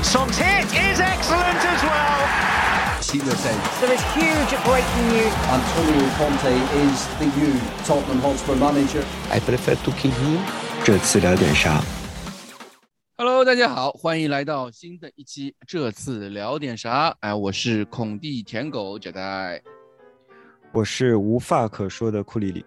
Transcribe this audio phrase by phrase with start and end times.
[0.00, 3.00] And Son's hit is excellent as well.
[3.02, 5.30] 七个赛季，There is huge breaking news.
[5.50, 7.52] Antonio Conte is the new
[7.84, 9.04] Tottenham Hotspur manager.
[9.30, 10.38] I prefer to keep him。
[10.82, 11.82] 这次聊点啥
[13.18, 15.54] ？Hello，大家好，欢迎来到新的一期。
[15.66, 17.14] 这次聊点啥？
[17.20, 19.60] 哎，我是孔蒂舔狗贾代。
[20.72, 22.64] 我是无话可说的库里里。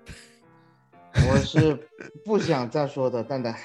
[1.27, 1.79] 我是
[2.23, 3.55] 不想再说的蛋蛋。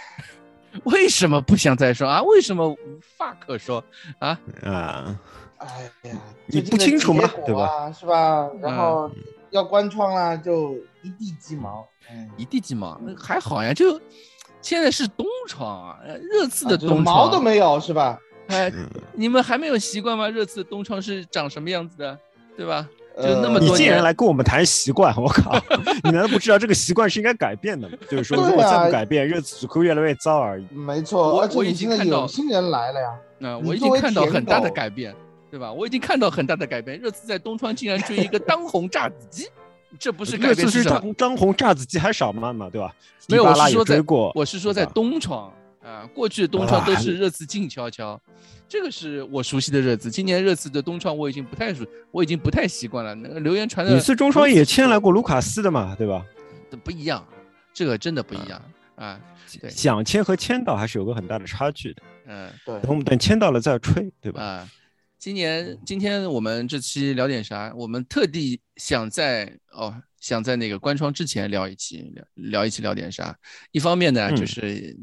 [0.85, 2.22] 为什么不想再说啊？
[2.22, 2.76] 为什么无
[3.17, 3.82] 话可说
[4.18, 4.39] 啊？
[4.63, 5.18] 啊，
[5.59, 7.93] 哎呀，你不清楚吗对吧啊？
[7.93, 8.49] 是吧？
[8.61, 9.11] 然后
[9.50, 11.86] 要关窗了，就一地鸡毛。
[12.11, 14.00] 嗯，一地鸡毛，那还好呀，就
[14.62, 18.18] 现在是冬窗啊，呃热刺的冬窗、毛都没有是吧？
[18.48, 20.29] 哎，嗯你们还没有习惯吗？
[20.29, 22.18] 热刺的冬窗是长什么样子的，
[22.57, 22.89] 对吧？
[23.21, 25.61] 就呃那么多年你竟然来跟我们谈习惯，我靠！
[26.04, 27.96] 你难道不知道这个习惯是应该改变的吗？
[28.09, 30.67] 就是说，如果再不改变，日子只会越来越糟而已。
[30.72, 33.59] 没错，而且我我已经看到有新人来了呀。
[33.65, 35.15] 我已经看到很大的改变，
[35.51, 35.73] 对吧？
[35.73, 36.98] 我已经看到很大的改变。
[36.98, 39.48] 热刺在东窗竟然追一个当红炸子鸡，
[39.98, 41.01] 这不是改热变是什么？
[41.01, 42.92] 刺是张张红炸子鸡还少吗嘛，对吧？
[43.29, 44.03] 没有，我是说在，
[44.35, 45.53] 我是说在东窗
[45.89, 48.20] 啊，过去的东窗都啊是热刺静悄悄，
[48.69, 50.11] 这个是我熟悉的热刺。
[50.11, 53.14] 今年热刺的东窗我已经不太熟，我已经不太习惯了。
[53.14, 56.22] 那个留言传的你是中双也签来过卢卡斯的嘛，对吧？
[56.84, 57.27] 不一样，
[57.72, 58.62] 这个真的不一样
[58.97, 59.19] 啊。
[59.62, 62.02] 对想签和签到还是有个很大的差距的。
[62.27, 64.42] 嗯对，等我们等签到了再吹，对吧？
[64.42, 64.69] 啊，
[65.19, 67.73] 今年今天我们这期聊点啥？
[67.75, 73.34] 我们特地想在哦，想在那个关窗之前聊一期，聊聊一期聊点啥？
[73.73, 74.97] 一方面呢，就嗯是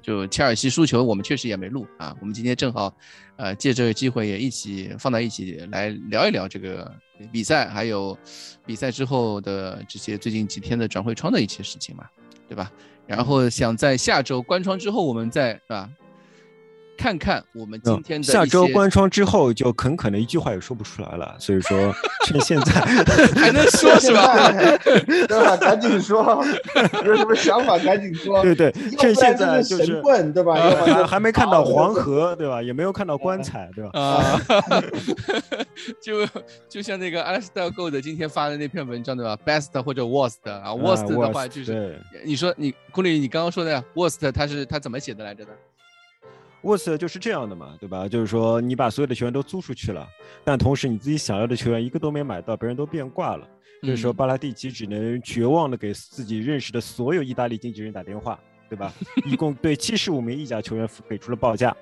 [0.00, 2.16] 就切尔西输球，我们确实也没录啊。
[2.20, 2.94] 我们今天正好，
[3.36, 6.90] 呃，借这个机会也一起放在一起来聊一聊这个
[7.30, 8.16] 比赛，还有
[8.64, 12.06] 比赛之后的这些最近几天的转会窗的一些事情嘛，
[12.48, 12.72] 对吧？
[13.06, 15.88] 然后想在下周关窗之后，我们再啊，
[16.98, 21.36] 看看我们今嗯天的下周关窗之后，就很可能一句话也说不出来了。
[21.38, 21.94] 所以说，
[22.26, 22.72] 趁现在
[23.36, 24.50] 还能说是吧？
[24.82, 25.56] 对吧？
[25.56, 26.44] 赶紧说，
[27.04, 28.42] 有什么想法赶紧说。
[28.42, 30.54] 对对，趁现在就是神棍对吧？
[30.84, 32.60] 还还没看到黄河，对吧？
[32.60, 33.90] 也没有看到棺材，对吧？
[34.00, 34.40] 啊，
[36.02, 36.26] 就
[36.68, 45.50] 就像那个 Alistair Gold 今天发的那篇文章对吧？Best 或者 Worst 啊，Worst 的话就是你说你库里，你刚刚说的 Worst 他是他怎么写的来着的？
[46.62, 48.08] ，worst 就是这样的嘛，对吧？
[48.08, 50.06] 就是说你把所有的球员都租出去了，
[50.44, 53.48] 但同时你自己想要的球员一个都没买到，别人都变卦了。
[53.82, 58.38] 这时候嗯巴拉蒂奇只能绝望的给自己认识的所有意大利经纪人打电话，
[58.68, 58.92] 对吧？
[59.24, 61.74] 一共对七十五名意甲球员给出了报价，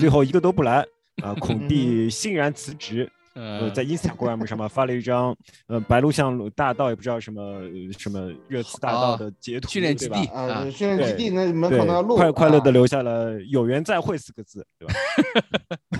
[0.00, 0.80] 最后一个都不来
[1.22, 1.34] 啊！
[1.38, 5.36] 孔蒂欣然辞职，呃，呃在 Instagram 上面发了一张，
[5.68, 7.68] 呃，白鹿巷大道也不知道什么呃
[7.98, 10.20] 什么热刺大道哦的截图，训练基对吧？
[10.22, 12.72] 地啊，啊训练基地那门对口那路，快快乐的啊。
[12.72, 14.94] 留下了“有缘再会”四个字，对吧？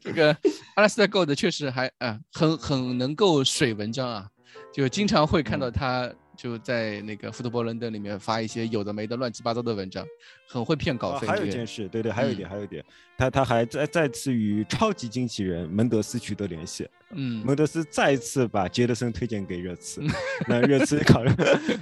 [0.00, 0.34] 这个
[0.76, 4.26] Alistair Gold 确实还啊很很能够水文章啊，
[4.72, 6.10] 就经常会看到他
[6.42, 10.06] 就在那个 Football London 里面发一些有的没的乱七八糟的文章，
[10.48, 11.26] 很会骗稿啊费。
[11.26, 12.82] 这个还有一件事，对对，还有一点，嗯还有一点，
[13.18, 20.00] 他他还再再次与超级经纪人门德斯取得联系，嗯门德斯再次把杰德森推荐给热刺，
[20.48, 21.30] 那热刺考虑，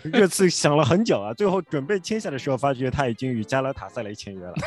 [0.03, 4.55] 热刺想了很久啊，最后准备签下的时候，发觉他已经与加拉塔萨雷签约了。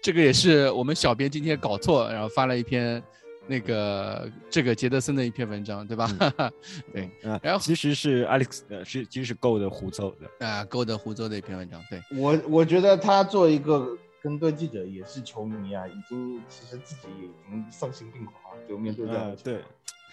[0.00, 3.02] 这个也是我们小编今天搞错，然后发了一篇
[3.50, 6.06] 那个这个杰德森的一篇文章，对吧？
[6.94, 10.46] 对啊，然后其实是 Alex，呃，是其实是 Go 的胡诌的。
[10.46, 19.60] 啊，，Go 的胡诌的一篇文章，对，我我觉得他作为一个跟队记者，也是球迷啊，已经其实自己也已经丧心病狂了，就面对这样对，，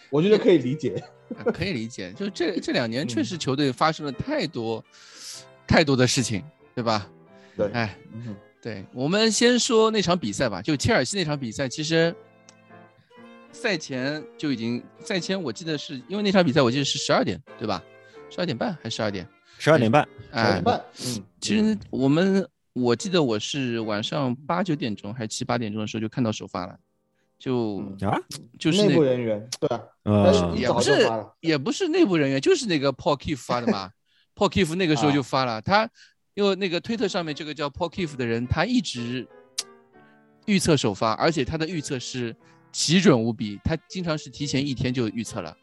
[0.09, 0.95] 我觉得可以理解。
[1.37, 2.11] 啊可以理解。
[2.13, 4.83] 就这这两年确嗯实球队发生了太多
[5.67, 6.43] 太多的事情，
[6.73, 7.07] 对吧？
[7.55, 10.59] 对，哎，嗯对，我们先说那场比赛吧。
[10.61, 12.13] 就切尔西那场比赛，其实
[13.57, 17.83] 赛前就已经赛前，我记得是因为那场比赛，我记得是十二点，对吧？
[18.29, 19.27] 十二点半还是十二点？
[19.57, 26.77] 十二点半，哎十二点，半，嗯，其实我们我记得我是晚上八九点钟还是七八点钟的时候就看到首发了，
[27.39, 28.19] 就嗯啊，
[28.59, 29.83] 就是内部人员对吧？
[30.03, 31.09] 呃但是也不是，
[31.39, 33.89] 也不是内部人员，就是那个 Paul Keefe 发的嘛。
[34.37, 35.89] Paul Keefe 那个时候就发了，他
[36.35, 39.27] 因为那个推特上面这个叫 Paul Keefe 的人，他一直
[40.45, 42.35] 预测首发，而且他的预测是
[42.71, 45.55] 奇准无比，他经常是提前一天就预测了，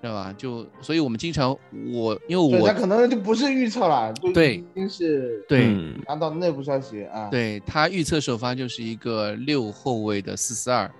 [0.00, 0.34] 知道吧？
[0.36, 1.56] 就所以我们经常
[1.92, 10.90] 我因为我，可能就不是预测了，对已经是对嗯拿到内部消息啊，对他预测首发就是一个六后卫的四四二，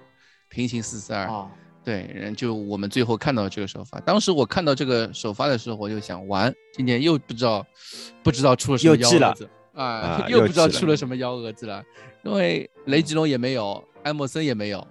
[0.49, 1.27] 平行四四二。
[1.27, 1.51] 啊，
[1.85, 7.67] 对，然后就我们最后看到这个首发，当时我看到这个首发的时候，我就想，完，今年又不知道
[8.23, 11.83] 不知道出了什么幺蛾子啊啊， 又不知道出了什么幺蛾子了，
[12.25, 14.87] 因为雷吉隆也没有，埃默森也没有，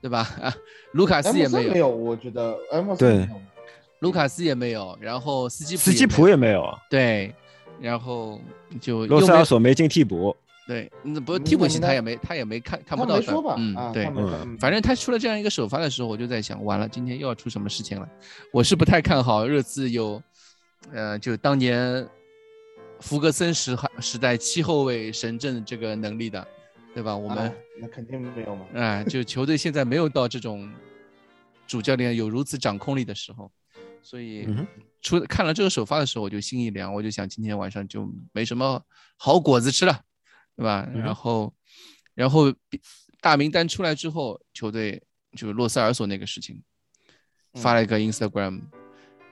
[0.00, 0.20] 对吧？
[0.40, 0.54] 啊，
[0.92, 3.28] 卢卡斯也没有，没有，我觉得埃默森对
[4.00, 7.34] 卢卡斯也没有，然后斯基普斯基普也也没有，对，
[7.80, 8.40] 然后
[8.80, 10.36] 就罗又没塞尔索没进替补，
[10.68, 13.18] 对，那，不是替补席他也没他也没看看不到？
[13.56, 14.04] 嗯，啊，对
[14.60, 18.08] 反正他出了这样一个首发的时候，我就在想，完了，今天又要出什么事情了。
[18.52, 20.22] 我是不太看好热刺有，
[20.92, 22.06] 呃，就当年
[23.00, 26.46] 福格森时还时代七后卫神阵这个能力的，
[26.98, 27.16] 对吧？
[27.16, 28.66] 我们啊那肯定没有嘛。
[28.74, 30.68] 哎、就球队现在没有到这种
[31.64, 33.52] 主教练有如此掌控力的时候，
[34.02, 34.48] 所以
[35.00, 38.82] 出看了这个首发的时候，我就心一凉，我就想今天晚上就没什么
[39.16, 40.00] 好果子吃了，
[40.56, 40.88] 对吧？
[40.92, 41.54] 然后，
[42.14, 42.52] 然后
[43.20, 45.00] 大名单出来之后，球队
[45.36, 46.60] 就洛塞尔索那个事情，
[47.54, 48.60] 发了一个 Instagram，、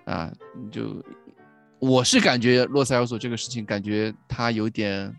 [0.04, 0.32] 啊，
[0.70, 1.04] 就
[1.80, 5.12] 我是感觉洛塞尔索这个事情，感觉他有点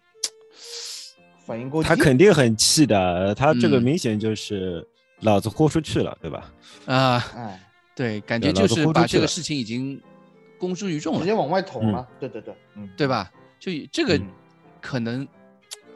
[1.48, 4.86] 反应过激，他肯定很气的，他这个嗯明显就是
[5.22, 6.52] 老子豁出去了，对吧？
[6.86, 7.60] 啊，哎，
[7.96, 10.00] 对，感觉就是把这个事情已经
[10.60, 11.34] 公诸于众了直接。
[11.34, 12.06] 往外捅了。
[12.20, 13.32] 对对对，嗯，对吧？
[13.60, 14.28] 就这个嗯
[14.82, 15.26] 可能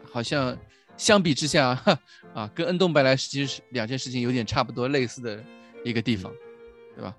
[0.10, 0.58] 好像
[0.96, 2.00] 相比之下，哈
[2.34, 5.44] 啊，跟恩东白来其实是两件事情有点差不多类似的
[5.84, 6.32] 一个地方，
[6.96, 7.14] 对吧？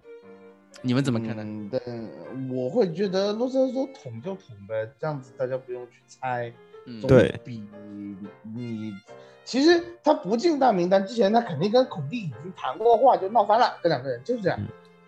[0.81, 1.45] 你们怎么看呢？
[1.45, 6.51] 嗯，但我会觉得洛塞尔索捅就捅呗，这样子大家不用去猜。
[6.87, 7.41] 嗯，总对。
[7.45, 7.63] 比
[8.55, 8.93] 你
[9.45, 14.59] 其实他不进大名单之前，他肯定跟孔蒂已经谈过话，就闹翻了，这两个人就是这样。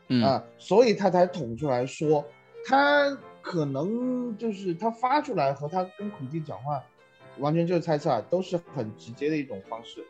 [0.09, 0.23] 嗯。
[0.23, 2.25] 啊，所以他才捅出来说，
[2.67, 6.83] 他可能就是他发出来和他跟孔蒂讲话，
[7.39, 10.05] 完全就是猜测啊，都是很直接的一种方式，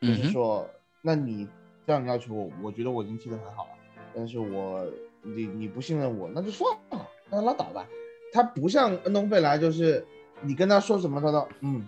[0.00, 0.68] 就是说，
[1.02, 1.48] 那你
[1.86, 3.70] 这样要求我，我觉得我已经踢得很好了，
[4.14, 4.86] 但是我
[5.22, 7.86] 你你不信任我，那就算了，那拉倒吧。
[8.32, 10.04] 他不像恩东贝莱，就是
[10.44, 11.84] 你跟他说什么，他都嗯。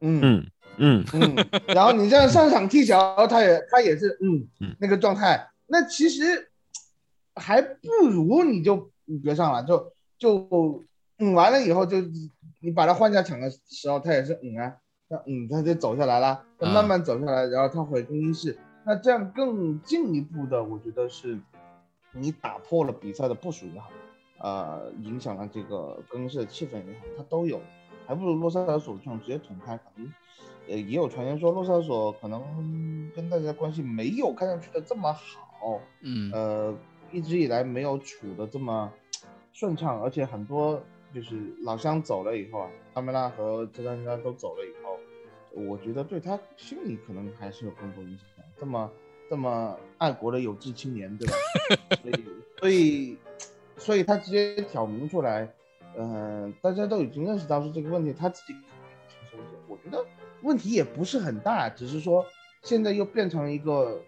[0.00, 0.20] 嗯。
[0.22, 0.46] 嗯
[0.82, 1.36] 嗯，嗯，
[1.74, 2.94] 然后你这样上场踢球，
[3.28, 4.74] 他也他也是嗯嗯。
[4.80, 6.48] 那个状态，那其实
[7.34, 10.82] 还不如你就你别上了，就就
[11.18, 12.00] 嗯完了以后就
[12.60, 14.76] 你把他换下场的时候，他也是嗯啊，
[15.08, 18.56] 那嗯他就走下来了，他啊慢慢走下来，然后他回更衣室，
[18.86, 21.38] 那这样更进一步的，我觉得是
[22.12, 23.90] 你打破了比赛的部署也好，
[24.40, 27.60] 呃，影响了这个更衣室的气氛也好，他都有，
[28.06, 30.12] 还不如洛塞尔索这种直接捅开，可能。
[30.68, 36.74] 呃，也有传言说洛萨尔索可能跟大家关系没有看上去的这么好，嗯呃，
[37.10, 38.92] 一直以来没有处的这么
[39.52, 40.80] 顺畅，而且很多
[41.12, 44.98] 就是老乡走了以后啊，阿梅拉和这丹家都走了以后，
[45.62, 48.26] 我觉得对他心里可能还是有更多影响。
[48.56, 48.90] 这么
[49.28, 51.34] 这么爱国的有志青年，对吧？
[52.02, 52.24] 所以
[52.60, 53.18] 所以
[53.80, 55.52] 所以他直接挑明出来，
[55.96, 60.04] 呃，大家都已经认识到是这个问题，他自己承受一些，我觉得
[60.42, 62.24] 问题也不是很大，只是说
[62.62, 64.00] 现在又变成一个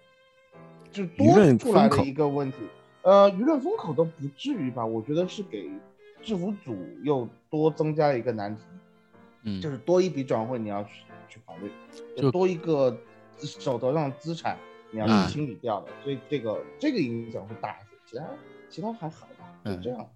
[0.90, 1.26] 就多
[1.56, 2.58] 出来的一个问题。
[3.00, 4.86] 呃，舆论风口都不至于吧？
[4.86, 5.69] 我觉得是给
[6.22, 8.62] 制服组又多增加了一个难题，
[9.42, 10.90] 嗯，就是多一笔转会你要去
[11.28, 11.72] 去考虑，
[12.16, 12.96] 就多一个
[13.38, 14.56] 手头上的资产
[14.92, 18.25] 你要啊去清理掉的，所以这个这个影响会大一些，其他
[18.70, 19.26] 其他还好
[19.64, 20.09] 嗯这样。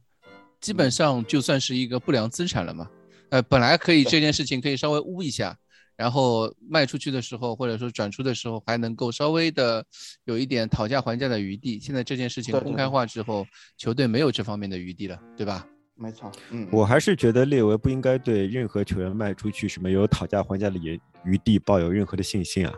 [0.60, 2.90] 基本上就算是一个不良资产了嘛。
[3.30, 5.56] 呃，本来可以这件事情可以稍微污一下，
[5.96, 9.84] 然后卖出去的时候或者说转出的时候还能够稍微的
[10.24, 11.78] 有一点讨价还价的余地。
[11.80, 15.66] 现在这件事情公开化之后，球队没有这方面的余地了，对吧？
[15.98, 22.72] 没错，嗯，我还是觉得列维不应该对任何球员卖出去什么有讨价还价的余余地抱有任何的信心啊。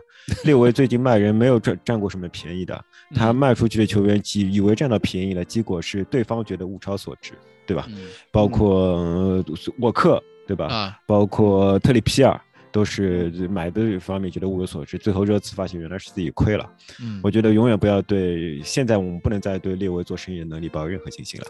[0.45, 2.81] 列维最近卖人没有占占过什么便宜的，
[3.13, 7.33] 他嗯卖出去的球员以以为占到便宜了，结果是对方觉得物超所值，
[7.65, 7.85] 对吧？
[7.89, 9.45] 嗯包括、呃
[9.79, 10.67] 沃克，对吧？
[10.67, 12.39] 啊，包括特里皮尔。
[12.71, 16.71] 都是买的方面觉得物有所值，最后热刺发现原来是自己亏了。
[17.01, 21.47] 嗯我觉得永远不要对现在我们不能再对列维做生意的能力抱有任何信心了。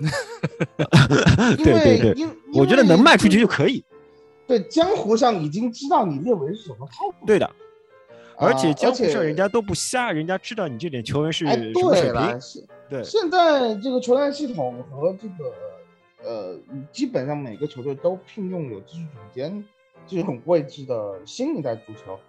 [1.58, 3.50] 对对对，因我觉得能卖出去就。
[3.50, 3.84] 可以。
[4.48, 7.26] 对，江湖上已经知道你列维是什么套路。
[7.26, 7.50] 对的，
[8.38, 12.42] 而且啊江湖上人家都不瞎，人家知道你这点球员是哎，什么水对了，平。
[12.42, 15.54] 是对，现在这个球员系统和这个
[16.24, 16.60] 呃，
[16.92, 19.64] 基本上每个球队都聘用有技术总监
[20.10, 22.20] 这种位置的新一代足球，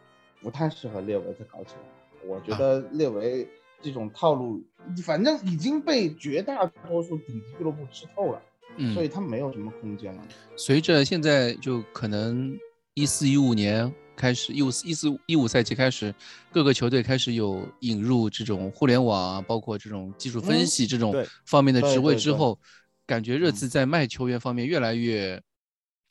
[0.42, 2.28] 不太适合列维再搞起来。
[2.28, 3.48] 我觉得列维
[3.80, 4.62] 这种套路，
[5.02, 8.42] 反正已经被绝大多数顶级俱乐部吃透了，
[8.76, 10.22] 嗯，所以他没有什么空间了。
[10.56, 12.54] 随着现在就可能
[12.92, 16.14] 一四一五年开始，一五一四一五赛季开始，
[16.52, 21.14] 各个球队开始有引入这种互联网啊，包括这种技术分嗯析这种
[21.46, 22.60] 方面的职位之后，
[23.06, 25.42] 感觉热嗯刺在卖球员方面越来越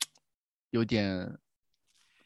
[0.70, 1.38] 有点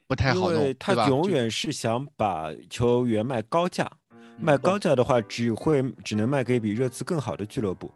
[0.06, 3.90] 不太因好弄，为他永远是想把球员卖高价，
[4.38, 7.90] 卖高价的话只会只能卖给比热刺更好的俱乐部。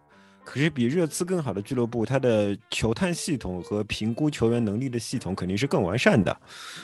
[0.45, 6.35] 可是比热刺更好的俱乐部，他的球探系统和评估球员能力的系统肯定是更完善的。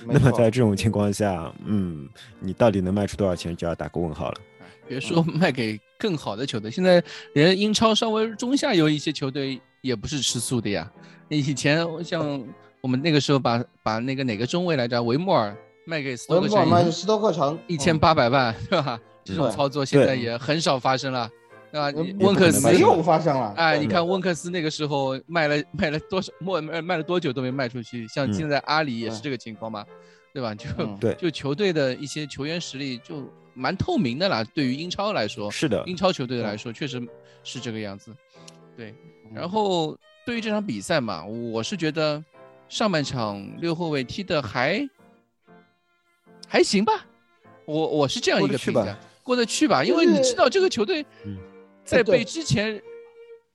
[0.07, 2.07] 那么在这种情况下，嗯，
[2.41, 4.41] 你到底能卖出多少钱，就要打个问号了。
[4.87, 7.03] 别说卖给更好的球队，现在
[7.33, 10.93] 连英超稍微中下游一些球队也不是吃素的呀。
[11.31, 12.45] 以前像
[12.85, 19.01] 我们那个时候把把那个哪个中卫来着，维莫尔卖给斯托克城，维莫尔卖城斯托克城一千八百万，是吧？
[19.25, 21.27] 这种操作现在也很少发生了，
[21.73, 21.91] 对吧？
[22.19, 23.55] 温克斯发生没有发生了。
[23.57, 29.83] 哎，你看温克斯那个时候卖了卖了多少，卖卖卖了多久都没卖出去，像嗯现在阿里也是这个情况嘛，
[30.35, 30.55] 对吧？
[30.55, 33.25] 就嗯对就球队的一些球员实力就
[33.55, 37.03] 蛮透明的啦，对于英超来说，是的，英超球队来说确实
[37.45, 38.15] 是这个样子，
[38.77, 38.91] 对。
[38.91, 38.97] 嗯
[39.33, 42.23] 然后对于这场比赛嘛，我是觉得
[42.69, 44.89] 上半场六后卫踢的还
[46.49, 47.07] 还行吧，
[47.65, 51.39] 我我是这样一个评价，过得去吧，因为你知道这个球队嗯
[51.85, 52.81] 在被之前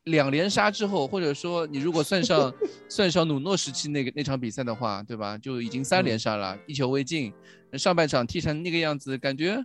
[0.06, 2.54] 两连杀之后，或者说你如果算上
[2.88, 5.38] 算上努诺时期那个那场比赛的话，对吧？
[5.38, 7.34] 就已经三连杀了，一球未进，
[7.74, 9.64] 上半场踢成那个样子，感觉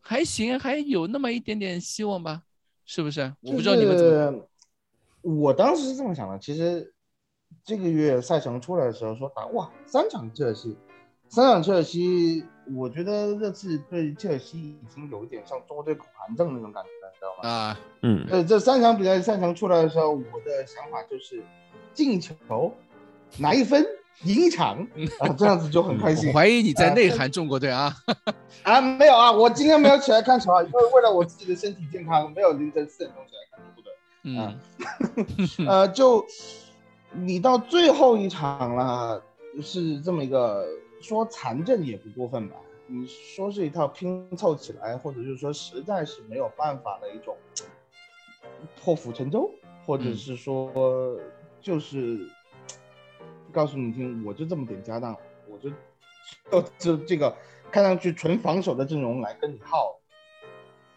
[0.00, 2.42] 还行，还有那么一点点希望吧，
[2.84, 3.32] 是不是？
[3.40, 4.30] 我不知道你们怎么。
[4.32, 4.48] 么。
[5.22, 6.92] 我当时是这么想的，其实
[7.68, 10.74] 这个月赛程出来的时候说打哇三场切尔西，
[11.28, 12.42] 三场切尔西，
[12.74, 17.46] 我觉得热刺对切尔西已经有一点像中国队恐韩症那种感觉了，你知道吗？
[17.46, 21.44] 啊，嗯，呃，这三场比赛赛程出来的时候，我的想法就是
[21.92, 22.34] 进球
[23.36, 23.86] 拿一分
[24.22, 24.78] 赢一场
[25.20, 26.32] 啊，这样子就很开心我。
[26.32, 27.94] 怀疑你在内涵中国队啊。
[28.64, 33.92] 啊，没有啊，我今天没有起来看球啊，因为为了我自己的身体健康，没有凌晨四点钟起来看中国队。
[34.24, 36.24] 嗯， 呃，就
[37.12, 39.22] 你到最后一场了，
[39.62, 40.66] 是这么一个
[41.00, 42.56] 说残阵也不过分吧？
[42.86, 47.36] 你说是一套拼凑起来，或者就是说实在是没有办法的一种
[48.80, 49.50] 破釜沉舟，
[49.84, 51.20] 或者嗯是说
[51.60, 52.26] 就是
[53.52, 55.14] 告诉你听，我就这么点家当，
[55.48, 55.70] 我就
[56.50, 57.36] 就就这个
[57.70, 59.96] 看上去纯防守的阵容来跟你耗，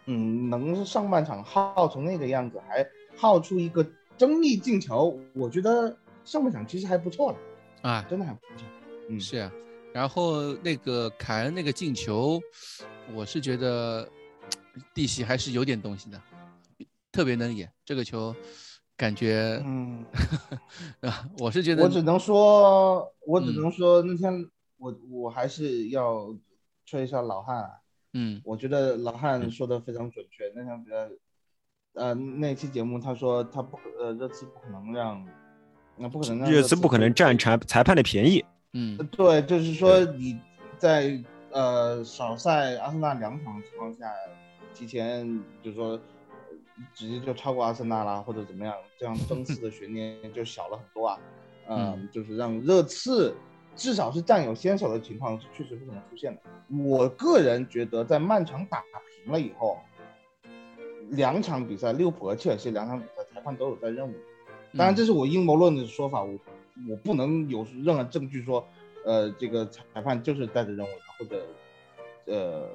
[0.05, 2.87] 嗯，能上半场耗成那个样子，还
[3.17, 3.85] 耗出一个
[4.17, 8.67] 争议进球，我觉得上半场其实还不错的，啊，真的还不错。
[9.09, 9.51] 嗯，是啊。
[9.93, 12.39] 然后那个凯恩那个进球，
[13.13, 14.07] 我是觉得
[14.93, 16.21] 弟媳还是有点东西的，
[17.11, 18.33] 特别能演这个球，
[18.95, 20.05] 感觉，嗯，
[21.01, 26.33] 啊，我是觉得我只能说，我只嗯能说那天我我还是要
[26.85, 27.71] 吹一下老汉啊，
[28.13, 30.49] 嗯我觉得老汉说的非常准确。
[30.55, 31.09] 那场比赛，
[31.95, 35.27] 呃，那期节目他说他不可呃热刺不可能让，
[36.01, 38.43] 那不可能让热刺不可能占裁裁判的便宜。
[38.73, 40.39] 嗯对，就是说你
[40.77, 44.11] 在呃少赛阿森纳两场的情况下，
[44.73, 46.57] 提前就是说呃
[46.93, 51.19] 直接就超过阿森纳啦，或者怎么样，这样 争四的悬念就小了很多啊。
[51.67, 53.35] 嗯，嗯就是让热刺
[53.75, 56.41] 至少是占有先手的情况是确实不可能出现的。
[56.85, 58.81] 我个人觉得，在曼城打
[59.23, 59.77] 平了以后，
[61.09, 64.13] 两场比赛，利物浦和切尔西两场比赛，裁判都有在任务。
[64.77, 66.39] 当然，这是我阴谋论的说法，我
[66.89, 68.65] 我不能有任何证据说，
[69.05, 71.45] 呃，这个裁判就是带着任务的，或者，
[72.25, 72.69] 呃，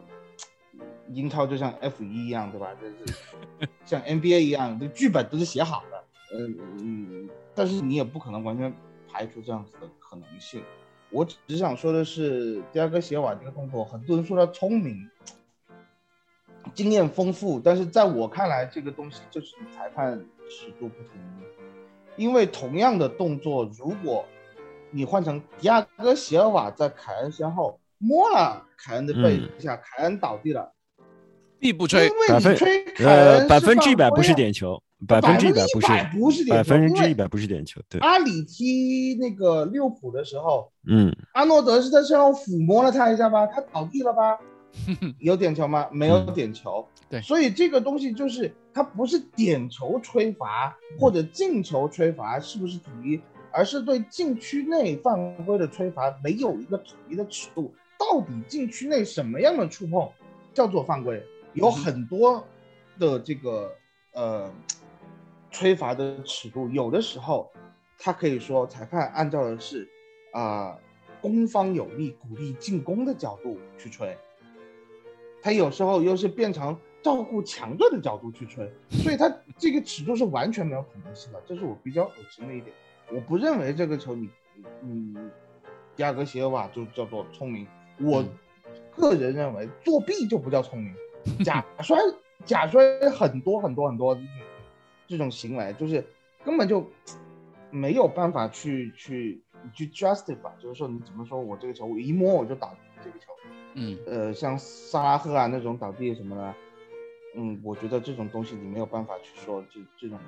[1.13, 2.69] 英超就像 F 一一样，对吧？
[2.81, 3.19] 就是
[3.87, 8.73] 像 NBA 一样，这剧本都是写好的，嗯嗯，但是你也不可能完全
[9.11, 10.63] 排除这样子的可能性。
[11.11, 15.09] 我只想说的是，第二个鞋瓦这个动作，很多人说他聪明，
[16.75, 21.13] 经验丰富，但是在我看来，这个东西就是裁判尺度不同。
[22.17, 24.25] 因为同样的动作，如果
[24.91, 30.73] 你换成迪亚哥·席尔瓦在凯恩身后摸了凯恩的背一下，凯恩倒地了，
[31.59, 32.11] 必不吹因。
[32.11, 35.87] 为百分你吹凯呃，恩百分之一百不是点球，百分之一百不是，
[36.19, 37.81] 不是点百分之一百不是点球。
[37.89, 44.39] 对，阿里踢那个利物浦的时候，嗯，阿诺德是在身后抚摸了他一下吧，他倒地了吧？
[45.21, 45.89] 有点球吗？
[45.91, 46.87] 没有嗯点球。
[47.09, 53.21] 对所以这个东西就是它不是点球吹罚或者进球吹罚是不是统一，
[53.53, 57.73] 而是对禁区内犯规的吹罚没有一个统一的尺度。
[57.99, 60.09] 到底禁区内什么样的触碰
[60.53, 61.23] 叫做犯规？
[61.55, 62.45] 有很多
[62.99, 63.73] 的这个
[64.13, 64.53] 呃
[65.51, 67.51] 吹罚的尺度，有的时候
[67.99, 69.89] 他可以说裁判按照的是
[70.33, 70.77] 啊、
[71.23, 74.15] 攻方有利、鼓励进攻的角度去吹，
[75.47, 82.75] 他有时候又是变成照顾强队的角度去吹，所以他 这个尺度是完全没有可能性的，这是我比较恶心的一点。
[83.13, 84.29] 我不认为这个球你
[84.83, 85.15] 你
[85.95, 87.65] 迪亚哥席尔瓦就叫做聪明。
[88.01, 88.29] 我嗯
[88.91, 90.93] 个人认为作弊就不叫聪明，
[91.47, 91.97] 假摔
[92.45, 94.19] 假摔很多很多很多
[95.07, 96.05] 这种行为，就是
[96.45, 96.85] 根本就
[97.71, 99.41] 没有办法去去
[99.73, 102.75] 去 justify，就是说你怎么说我这个球我一摸我就打
[103.07, 103.33] 这个球，
[103.75, 106.55] 嗯呃，像萨拉赫啊那种倒地什么的，
[107.37, 110.19] 嗯，我觉得这种东西你没有办法去说这这种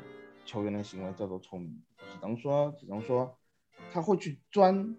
[0.44, 3.36] 球员的行为叫做聪明，只能说只能说
[3.92, 4.96] 他会去钻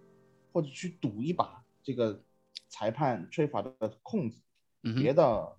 [0.51, 2.21] 或者去赌一把这个
[2.67, 3.71] 裁判吹罚的
[4.03, 4.37] 控制，
[4.83, 5.57] 嗯别的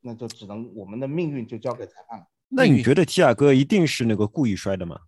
[0.00, 2.26] 那就只能我们的命运就交给裁判了。
[2.48, 4.98] 那你觉得提亚哥一定是那个故意摔的吗？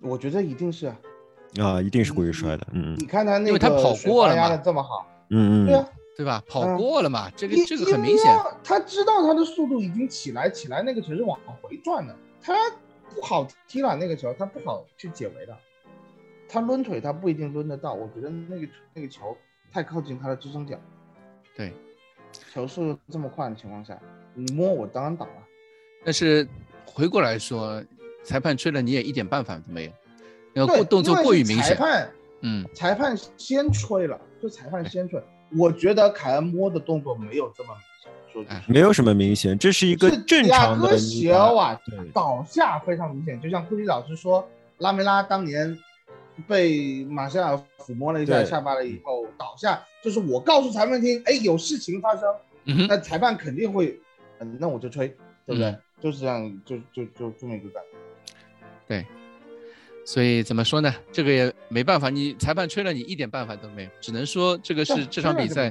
[0.00, 1.00] 我觉得一定是啊，
[1.60, 2.66] 啊，一定是故意摔的。
[2.72, 6.42] 嗯你看他那个因为他跑过了压的这么好，嗯嗯对啊嗯，，对吧？
[6.46, 8.30] 跑嗯过了嘛，这个这个很明显。
[8.34, 12.54] 啊他知道他的速度已经起来，起来那个球是往回转的，他
[13.14, 15.56] 不好踢了那个球，他不好去解围的。
[16.48, 19.36] 他抡腿他不一定抡得到，我觉得那个那个球
[19.72, 20.78] 太靠近他的支撑脚，
[21.56, 21.72] 对，
[22.52, 23.98] 球速这么快的情况下，
[24.32, 25.34] 你摸我当然挡了。
[26.04, 26.46] 但是
[26.84, 27.82] 回过来说，
[28.22, 29.92] 裁判吹了你也一点办法都没有，
[30.64, 31.62] 动作因为是过于明显。
[31.62, 32.10] 裁判
[32.40, 35.22] 嗯，裁判先吹了，就裁判先吹。
[35.56, 41.80] 我觉得凯恩摸的动作没有这么明显，说句哎实话没有什么明显，这是一个正常的哥席尔瓦
[42.12, 44.46] 倒下非常明显，就像库里老师说，
[44.78, 45.76] 拉梅拉当年
[46.46, 52.22] 被马夏尔抚摸了一下下巴了以后倒下，就是我告诉裁判听，哎，有事情发生，
[52.64, 53.98] 嗯，那裁判肯定会，
[54.40, 55.08] 嗯，那我就吹，
[55.46, 55.70] 对不对？
[55.70, 57.98] 嗯就是这样，就就就这么一个感觉。
[58.86, 59.06] 对。
[60.06, 60.94] 所以怎么说呢？
[61.10, 65.70] 这个也没办法，你裁判吹了，你一点办法都没有，只能说这个是这场比赛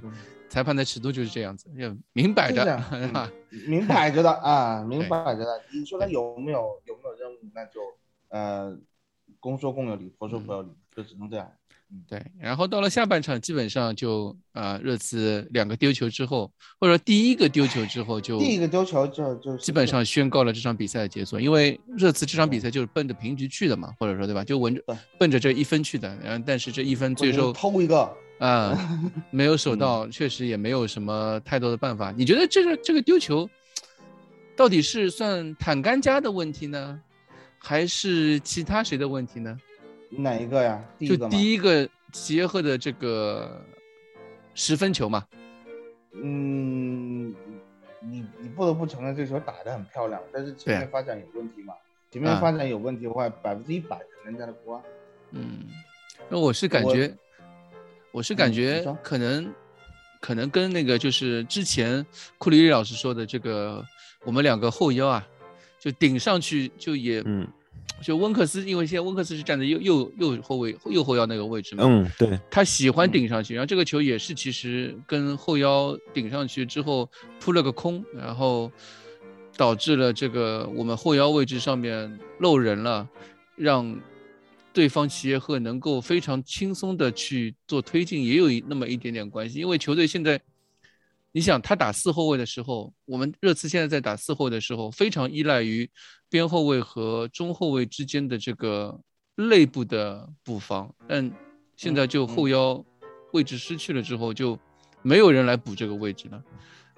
[0.49, 2.65] 裁判的尺度就是这样子，就明摆着？
[3.65, 5.63] 明摆着的啊，明摆着的。
[5.73, 7.79] 你说他有没有有没有任务，那就
[8.27, 8.77] 呃，
[9.39, 11.49] 公说公有理，婆说婆有理，就只能这样。
[12.07, 24.43] 对，然后到了下半场，基本上就啊，热刺两个丢球之后，或者第一个丢球之后就第一个丢球就就基本上宣告了这场比赛的结束，因为热刺这场比赛就是奔着平局去的嘛，或者说对吧？
[24.43, 24.81] 就闻着
[25.17, 28.77] 奔着这一分去的，然后但是这一分最后偷一个，啊、
[29.31, 32.13] 没有守嗯到，确实也没有什么太多的办法。
[32.17, 33.49] 你觉得这个这个丢球，
[34.55, 36.99] 到底是算坦甘加的问题呢，
[37.57, 39.57] 还是其他谁的问题呢？
[40.09, 40.83] 哪一个呀？
[40.97, 41.29] 第就一个嘛。
[41.29, 43.61] 第一个齐耶赫的这个
[44.53, 45.25] 十分球嘛，
[46.13, 47.33] 嗯，
[47.99, 51.73] 你你不得不承认这球打得很漂亮，但是前面发展有问题嘛？
[52.11, 54.83] 前面啊发展有问题的话，百分之一百是人家的锅啊。
[55.31, 55.65] 嗯，
[56.29, 57.13] 那我是感觉，
[58.11, 59.53] 我是感觉可能，
[60.21, 62.05] 可能跟那个就是之前
[62.37, 63.83] 库里里老师说的这个，
[64.23, 65.27] 我们两个后腰啊，
[65.77, 67.45] 就顶上去就也，嗯
[68.01, 78.71] 就温克斯，因为现在温克斯是站在右右右后卫右后腰那个位置嘛，嗯，对，他喜欢嗯顶上去，然后这个球也是其实跟后腰顶上去之后扑了个空，然后
[79.57, 83.07] 导致了这个我们后腰位置上面漏人了，
[83.55, 83.99] 让
[84.73, 90.39] 对方齐耶赫能够非常轻松的去做推进，也有那么一点点关系，因为球队现在。
[91.35, 95.89] 你想他打四后卫的时候，我们热刺现在在打四后卫的时候，非常依赖于
[96.29, 98.97] 边后卫和中后卫之间的这个
[99.35, 101.29] 内部的补防，但
[101.75, 102.81] 现在就后腰
[103.33, 104.57] 位置失去了之后，就
[105.01, 106.41] 没有人来补这个位置了。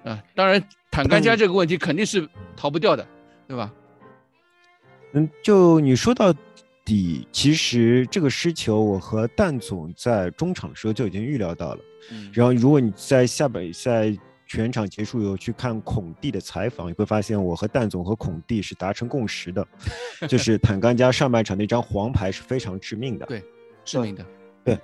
[0.04, 3.04] 啊，当然坦甘加这个问题肯定是逃不掉的，
[3.48, 3.74] 对吧？
[5.14, 6.32] 嗯，就你说到
[6.84, 11.80] 底，其实这个失球，我和蛋总在中场的时候就已经预料到了。
[12.12, 14.16] 嗯然后，如果你在下半赛
[14.48, 19.64] 全场结束以后去看孔蒂的采访，你会发现我和蛋总和孔蒂是达成共识的，
[20.26, 23.26] 就是坦甘加上半场那张黄牌是非常致命的。
[23.26, 23.44] 对
[23.84, 24.24] 致命的。
[24.64, 24.76] 对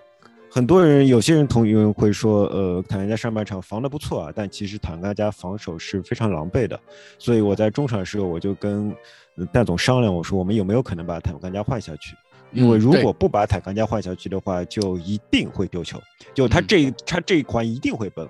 [0.51, 6.79] 很多人，有些人同意会说，呃，坦甘加上半场防得不错啊，但其实坦甘加防守是非常狼狈的。
[7.19, 8.95] 所以我在中场的时候，我就跟
[9.37, 12.15] 呃蛋总商量，我说我们有没有可能把坦甘加换下去？
[12.53, 16.01] 因为如果不把坦甘加换下去的话，就一定会丢球，
[16.33, 18.29] 就他嗯这、他这一款一定会崩。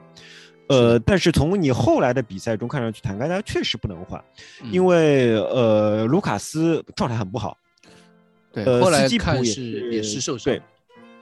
[0.69, 4.23] 呃，但是从你后来的比赛中看上去，坦甘加确实不能换，
[4.63, 4.73] 嗯。
[4.73, 7.57] 因为呃，卢卡斯状态很不好，
[8.53, 10.63] 对，呃后来斯基普也看是也是是受伤对，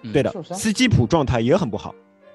[0.03, 0.13] 嗯。
[0.13, 1.95] 对的斯基普状态也很不好，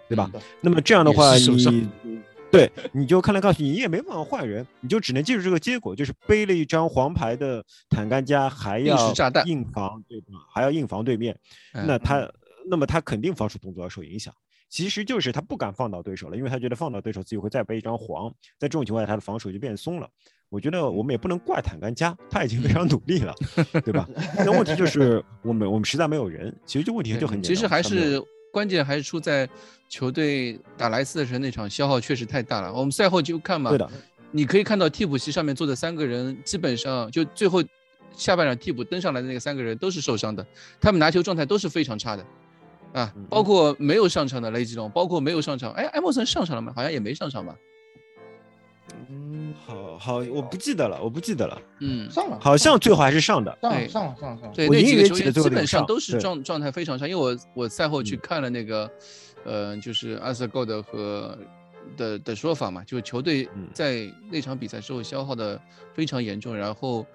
[0.09, 0.29] 对吧？
[0.31, 1.87] 对那么这样的话，你
[2.51, 9.13] 对你就看来告诉你，你也没办法换人，你就只能记住这个结果，就是背了一张黄牌的坦甘加还要
[9.45, 10.27] 硬防对吧？
[10.53, 11.37] 还要硬防对面，
[11.73, 12.29] 嗯那他
[12.69, 14.33] 那么他肯定防守动作要受影响，
[14.69, 20.09] 其实就是他不敢放倒对手了，因为他觉得放倒对手自己会再背一张黄，在这种情况下他的防守就变松了。
[20.49, 23.33] 我觉得我们也不能怪坦甘加，他已经非常努力了，
[23.83, 24.07] 对吧？
[24.37, 27.43] 那问题就是 我们我们实在没有人，其实这问题就很简单。
[27.43, 29.47] 其实还是关键还是出在
[29.89, 32.73] 球队打莱斯的时候那场消耗确实太大了。
[32.73, 33.89] 我们赛后就看嘛，对的，
[34.31, 37.61] 你可以看到替补席上面坐的三个人，基本上就最后
[38.13, 40.45] 下半场替补登上来的那个三个人都是受伤的，
[40.79, 42.25] 他们拿球状态都是非常差的，
[42.93, 46.73] 啊嗯，包括没有上场的雷吉隆，包括没有上场，哎，埃莫森上场了吗？
[46.75, 47.55] 好像也没上场吧？
[49.09, 53.55] 嗯，好好，我不记得了，我不记得了，嗯，上了，好像最后还是上的。
[53.61, 58.19] 上了上了上了上了，对，那几个球员基本上都是状状态非常差，因为我我赛后去嗯。
[58.23, 58.89] 看了那个，
[59.43, 61.37] 呃，就是阿瑟够的和
[61.97, 63.67] 的的说法嘛，就是球队嗯。
[63.73, 65.59] 在那场比赛之后消耗的
[65.93, 67.05] 非常严重，然后，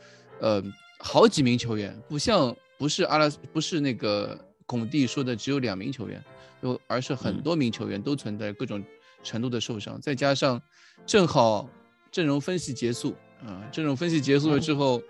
[0.41, 0.63] 呃，
[0.99, 6.23] 好几名球员，不像不是阿拉不是那个孔蒂说的只有两名球员，
[6.63, 7.43] 有而是很嗯。
[7.43, 8.83] 多名球员都存在各种
[9.23, 10.61] 程度的受伤，再加上
[11.07, 11.69] 正好
[12.11, 15.03] 阵容分析结束啊，阵容分析结束了之后，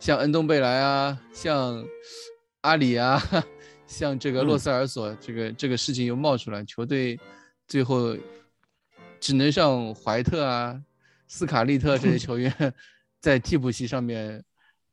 [0.00, 1.84] 像恩东贝莱啊，像
[2.62, 3.20] 阿里啊，
[3.86, 4.58] 像这个洛嗯。
[4.58, 7.18] 塞尔索，这个这个事情又冒出来，球队
[7.66, 8.16] 最后
[9.20, 10.80] 只能让怀特啊、
[11.26, 12.52] 斯卡利特这些球员
[13.20, 14.44] 在替补席上面。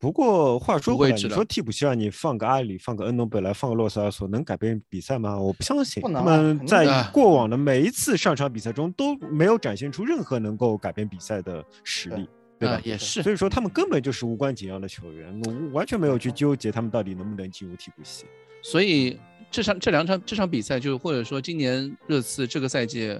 [0.05, 5.35] 不过话说回来，你说替补席让你放个阿里，放个恩东贝莱，放个洛塞尔索，能改变比赛吗？
[5.35, 6.03] 我不相信。
[6.03, 12.81] 他们在过往的每一次上场比赛中都没有展现出任何能够改变比赛的实力，对吧啊？
[12.83, 18.25] 也是所以说他们根本就是无关紧要的球员，我完全没有去纠结他们到底能不能进入替补席。
[18.61, 23.19] 所以这场这两场这场比赛，就或者说今年热刺这个赛季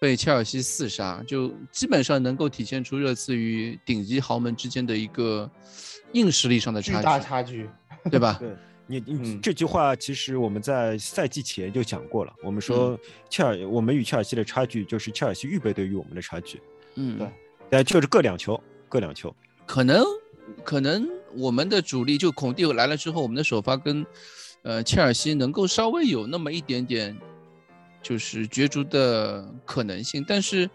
[0.00, 5.48] 被切尔西四杀，就基本上能够体现出热刺与顶级豪门之间的一个
[6.12, 7.68] 硬实力上的巨大差距，大差距，
[8.10, 8.36] 对吧？
[8.40, 8.50] 对
[8.88, 12.96] 你你嗯这句话其实我们在赛季前就讲过了，我们说
[13.28, 16.62] 切尔我们与切尔西的差距就是切尔西预备队与我们的差距，
[16.94, 17.28] 嗯，对
[17.70, 19.34] 呃，就是各两球，各两球。
[19.66, 20.04] 可能
[20.62, 24.06] 可能我们的主力就孔蒂来了之后，我们的首发跟
[24.62, 27.16] 呃切尔西能够稍微有那么一点点
[28.00, 30.70] 就是角逐的可能性，但是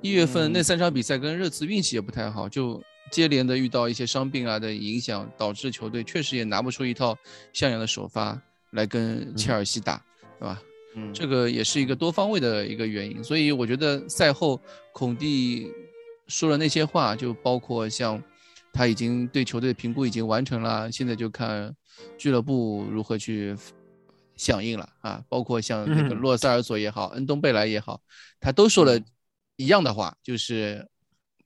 [0.00, 2.82] 一月份那嗯三场比赛跟热刺运气也不太好，就
[3.14, 7.16] 接连的遇到一些伤病啊的影响，导致球队确实也拿不出一套
[7.52, 8.36] 像样的首发
[8.72, 10.04] 来跟切尔西打，
[10.40, 10.60] 对吧？
[10.96, 14.60] 嗯，这个也是一个多方位的一个原因，所以我觉得赛后
[14.92, 15.70] 孔蒂
[16.26, 18.20] 说了那些话，就包括像
[18.72, 21.72] 他已经对球队的评估已经完成了，现在就看
[22.18, 23.54] 俱乐部如何去
[24.36, 26.18] 响应了啊，包括像那个嗯。
[26.18, 28.00] 洛塞尔索也好，恩东贝莱也好，
[28.40, 29.04] 他都说了嗯。
[29.56, 30.84] 一样的话，就是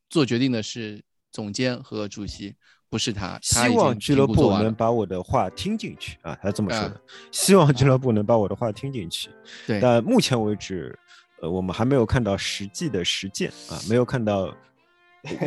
[0.08, 2.54] 做决定的是总监和主席，
[2.88, 3.38] 不是他。
[3.52, 7.00] 他希望俱乐部能把我的话听进去啊，他这么说啊的。
[7.30, 9.30] 希望俱乐部能把我的话听进去。
[9.66, 10.98] 对但目前为止，
[11.40, 14.54] 呃，我们还没有看到实际的实践啊，没有看到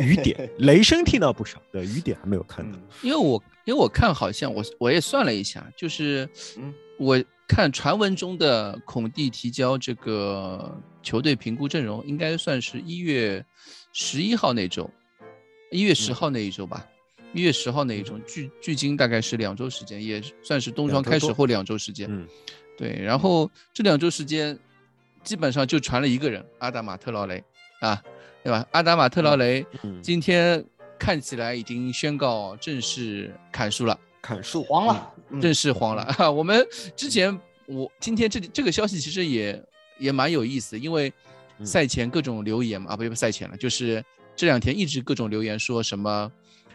[0.00, 2.78] 雨点， 雷声听到不少，对，雨点还没有看到。
[2.78, 13.44] 嗯因为我因为我看好像我我也算了一下，就是嗯我看传闻中的孔蒂提交这个球队评估阵容，应该算是一月
[13.92, 14.88] 十一号那周，
[15.72, 16.86] 一月十号那一周吧，
[17.32, 22.06] 一月十号那一周，距距今大概是两周时间，也算是冬窗开始后两周时间。
[22.10, 22.28] 嗯，
[22.76, 24.56] 对，然后这两周时间，
[25.24, 27.42] 基本上就传了一个人，阿达马特劳雷
[27.80, 28.00] 啊，
[28.44, 28.66] 对吧？
[28.72, 30.62] 阿达马特劳雷嗯今天
[30.98, 36.02] 看起来已经宣告正式砍树了，砍树黄了，嗯正式黄了。
[36.18, 36.30] 啊！
[36.30, 39.64] 我们之前我今天这这个消息其实也
[39.98, 41.10] 也蛮有意思，因为
[41.58, 46.30] 嗯赛前各种留言嘛，啊不不赛前了，就是这两天一直各种留言说什么，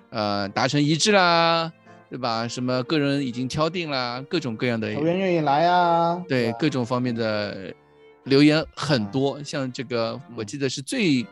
[0.10, 1.72] 呃达成一致啦，
[2.10, 2.48] 对吧？
[2.48, 7.74] 什么个人已经敲定啦，各种各样的球员愿意来啊，对各种方面的
[8.24, 11.26] 留言很多，像这个我记得是最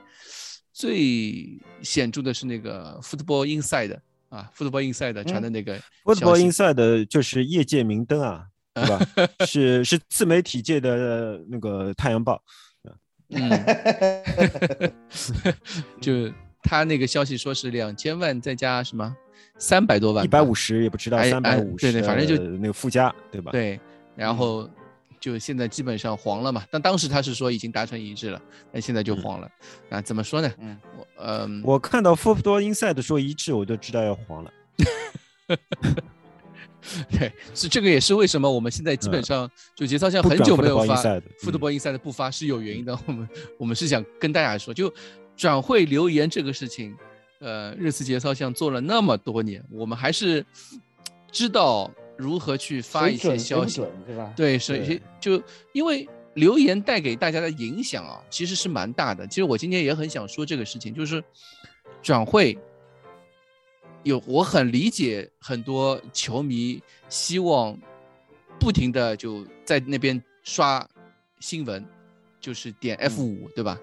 [0.74, 3.98] 最显著的是那个 Football Inside
[4.30, 9.00] 啊，Football Inside 传的那个消 Football Inside 就是业界明灯啊，对吧？
[9.48, 12.42] 是是自媒体界的那个太阳报。
[13.30, 14.92] 嗯，
[16.02, 19.16] 就他那个消息说是两千万再加什么
[19.58, 23.80] 三百多万吧，一百五十也不知道，三百五十，对对反正就那个附加，对吧？，对，
[24.16, 24.70] 然嗯后
[25.20, 26.64] 就现在基本上黄了嘛。
[26.70, 29.50] 但当时他是说已经达成一致了，那现在就嗯黄了。
[29.90, 30.52] 啊，怎么说呢？
[30.60, 34.52] 嗯，我嗯，我看到 Football Inside 说一致，我就知道要黄了。
[37.12, 40.96] 对，是这个也是为什么我们现在基本嗯上就节操像很久没有发
[41.42, 42.98] Football Inside 不发是有原因的。
[43.06, 44.94] 我们我们是想跟大家说，就
[45.36, 46.96] 转会留言这个事情，
[47.40, 50.46] 呃，热刺节操像做了那么多年，我们还是
[51.32, 53.82] 知道如何去发一些消息。
[54.06, 54.34] 对吧？
[54.36, 55.42] 对，所以就
[55.74, 59.26] 因为留言带给大家的影响啊，其实是蛮大的。
[59.28, 61.24] 其实我今天也很想说这个事情，就是
[62.02, 62.58] 转会
[64.06, 67.76] 有我很理解很多球迷希望
[68.60, 70.88] 不停的就在那边刷
[71.40, 71.84] 新闻，
[72.40, 73.78] 就是点 F 五、对吧？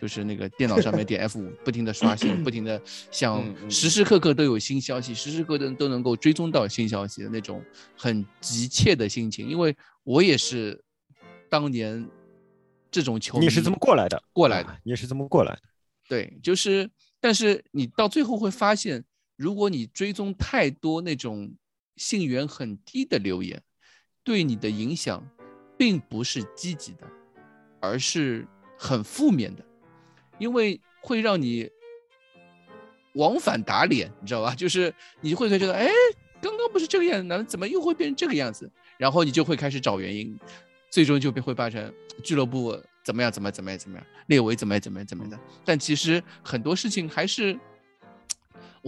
[0.00, 2.80] 就是那个电脑上面点 F 五，不停的刷新， 不停的
[3.12, 7.64] 想时时刻刻都有新消息，时时刻刻都能够追踪到新消息的那种
[7.96, 9.48] 很急切的心情。
[9.48, 10.84] 因为我也是
[11.48, 12.04] 当年
[12.90, 15.62] 这种球迷，是这么过来的，过来的啊你也是这么过来的。
[16.08, 19.04] 对，就是，但是你到最后会发现，
[19.38, 21.54] 如果你追踪太多那种
[21.96, 23.62] 信源很低的留言，
[24.24, 25.24] 对你的影响
[25.76, 27.06] 并不是积极的，
[27.80, 28.44] 而是
[28.76, 29.64] 很负面的，
[30.38, 31.70] 因为会让你
[33.14, 34.52] 往返打脸，你知道吧？
[34.56, 35.88] 就是你会觉得，哎，
[36.42, 38.68] 刚刚不是这个样子，怎么又会变成这个样子？
[38.98, 40.36] 然后你就会开始找原因，
[40.90, 45.38] 最终就被会变成俱乐部怎么样怎么样怎么样怎么样，列维怎么样怎么样怎么样的。
[45.64, 47.56] 但其实很多事情还是，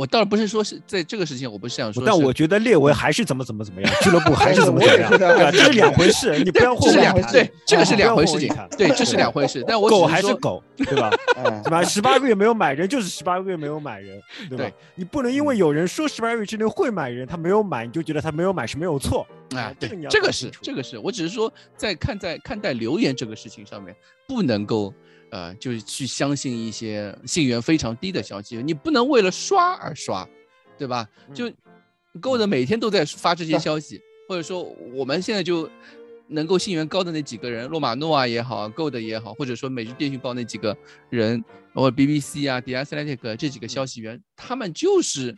[0.00, 5.50] 我倒不是说是在这个事情，我不是想说是，但我觉得列维还是怎么怎么怎么样，俱乐部还是怎么 怎么样，对吧？
[5.52, 9.62] 这是两回事，你不要这是两混淆对，这个是啊两回事情不要对，这是两回事。
[9.68, 11.10] 但我狗只是说，还是狗，对吧？
[11.36, 11.84] 嗯对吧？
[11.84, 14.64] 十八个月没有买人就是十八个月没有买人，对吧？
[14.64, 19.26] 对你不能因为有人说十八个月之内会买人，他没有买，你就觉得他没有买是没有错。
[19.54, 23.94] 啊，对这个是搞清楚这个是我只是说在看在看待留言这个事情上面，
[24.26, 24.94] 不能够
[25.30, 30.28] 呃，就是去相信一些信源非常低的消息，你不能为了刷而刷，
[30.78, 31.08] 对吧？
[31.34, 31.50] 就
[32.20, 34.62] Gold 每天都在发这些消息，或者说
[34.92, 35.70] 我们现在就
[36.28, 40.76] 能够信源高的那几个人，洛马诺啊也好，Gold 也好，或者说每日电讯报那几个
[41.08, 45.36] 人，或者 BBC 啊、The Athletic 这几个消息源，他们就是。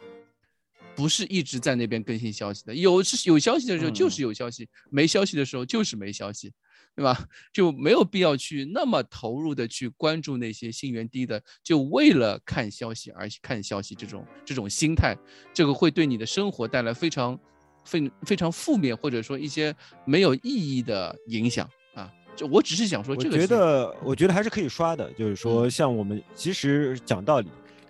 [0.95, 6.53] 不是一直在那边更新消息的，有是有消息的时候嗯就是有消息，没消息的时候就是没消息，
[6.95, 7.27] 对吧？
[7.53, 15.17] 就没有必要去那么投入的去关注那些信源低的，就为了看消息而看消息这种这种心态，
[15.55, 17.39] 这个会对你的生活带来非常
[17.85, 19.75] 非非常负面或者说一些
[20.05, 22.13] 没有意义的影响啊。
[22.37, 27.49] 就我只是想说这个我觉，得，我觉得还是可以刷的，就是说，像我们其实讲道理，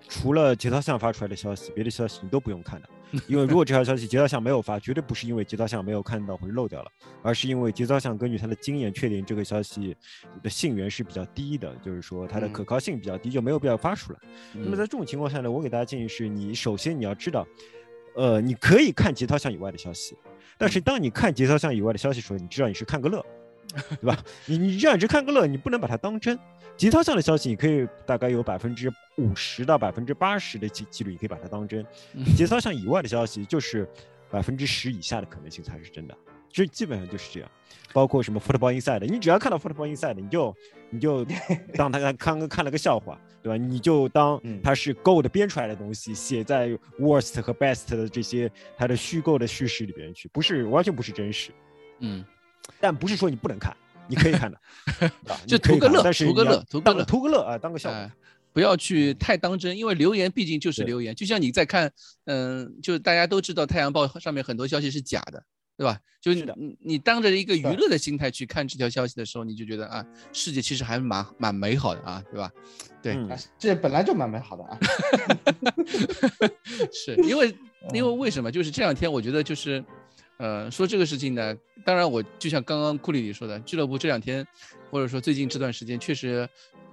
[0.08, 2.88] 除了节操项发出来的消息，别的消息你都不用看的，
[3.29, 6.90] 因为如果这条消息节操项没有发，绝对不是因为节操项没有看到或者漏掉了，
[7.22, 9.96] 而是因为节操项根据他的经验确定这个消息
[10.42, 14.18] 的信源是比较低的，就是说它的可嗯靠性比较低，就没有必要发出来。
[14.55, 17.46] 那么嗯在这种情况下呢，我给大家建议是你首先你要知道，
[18.16, 20.16] 呃，你可以看节操项以外的消息，
[20.57, 23.25] 但是当你看节操项以外的消息的时候，你知道你是看个乐，
[24.00, 24.18] 对吧？
[24.46, 26.38] 你你这样只看个乐，你不能把它当真。
[26.76, 31.85] 节操上的消息，你可以大概有百分之五十到百分之八十的几几率，你可以把它当真。
[32.37, 33.88] 节操上以外的消息，就是
[34.30, 36.16] 百分之十以下的可能性才是真的。
[36.50, 37.50] 这基本上就是这样，
[37.92, 40.54] 包括什么 Football Inside，你只要看到 Football Inside，你就
[40.90, 41.24] 你就
[41.74, 43.56] 当他看看看了个笑话，对吧？
[43.56, 51.52] 你就当嗯它是 Gold 编出来的东西，写在 Worst 和 Best 的这些它的虚构的叙事里边去，不是完全不是真实。
[52.00, 52.22] 嗯，
[52.81, 53.77] 但不是说你不能看，
[54.09, 54.59] 你可以看的，
[55.33, 57.90] 啊就图个乐但是图个乐图个乐图个乐啊，当个笑。
[58.55, 61.90] 不要去太当真，因为留言毕竟就是留言，就像你在看，
[62.27, 65.42] 嗯、就大家都知道《太阳报》上面很多消息是假的，
[65.75, 65.98] 对吧？
[66.20, 72.51] 就是你你你当着一个娱乐的心态去看这条消息的时候，你就觉得啊，世界其实还蛮蛮美好的啊，对吧？
[73.03, 73.16] 对，
[73.59, 74.79] 这本来就蛮美好的啊。
[76.92, 77.57] 是因为
[77.94, 78.53] 因为为什么？
[78.53, 79.83] 就是这两天我觉得就是，
[80.42, 84.44] 呃，说这个事情呢，当然我就像刚刚库里里说的，俱乐部这两天
[84.90, 86.48] 或者说最近这段时间确实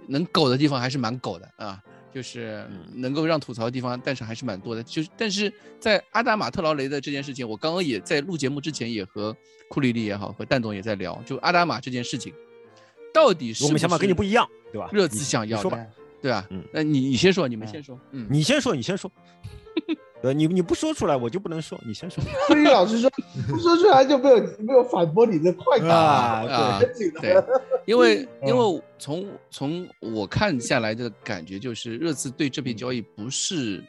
[0.08, 1.82] 能苟的地方还是蛮苟的啊，
[2.14, 4.84] 就是能够让吐槽的地方，但是还是蛮多的。
[4.84, 9.36] 就是但是在阿达马特劳雷的这件事情，我刚刚也在录节目之前也和
[9.68, 12.32] 库里里也好和蛋总也在聊，就阿达马这件事情，
[13.12, 14.88] 到底是我们想法跟你不一一样，对吧？
[14.94, 15.86] 热刺想要的你说吧，
[16.22, 16.46] 对吧？
[16.52, 19.12] 嗯那你你先说，你们嗯先说，嗯，你先说，你先说。
[20.22, 23.10] 呃，你你不说出来，我就不能说，你先说 所以老师说，
[23.48, 26.80] 不说出来就没有没有反驳你的快感啊。
[27.22, 27.42] 对，
[27.86, 33.82] 因为 因嗯为从从我看下来的感觉就是，热刺对这笔交易不是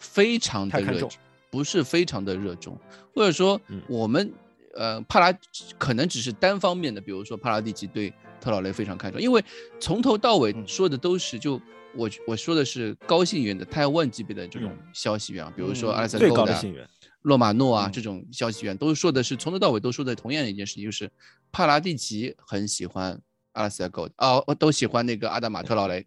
[0.00, 1.10] 非常的热衷，
[1.50, 2.76] 不是非常的热衷，
[3.14, 4.32] 或者说嗯我们
[4.74, 5.32] 呃帕拉
[5.78, 9.40] 可能只是单方面的，比如说帕拉蒂奇对特劳雷非常看重，因为
[9.78, 11.60] 从头到尾嗯说的都是就。
[11.96, 16.88] 我我说的是高信源的泰万级别的这种嗯消息源啊，比如说嗯阿莱森最高的信源。
[17.22, 21.10] 洛马诺啊嗯这种消息源都说的是从头到尾都说的同样的一件事情，就是
[21.50, 23.20] 帕拉蒂奇很喜欢
[23.52, 26.06] 阿拉斯加 Gold 啊，我都喜欢那个阿达马特劳雷。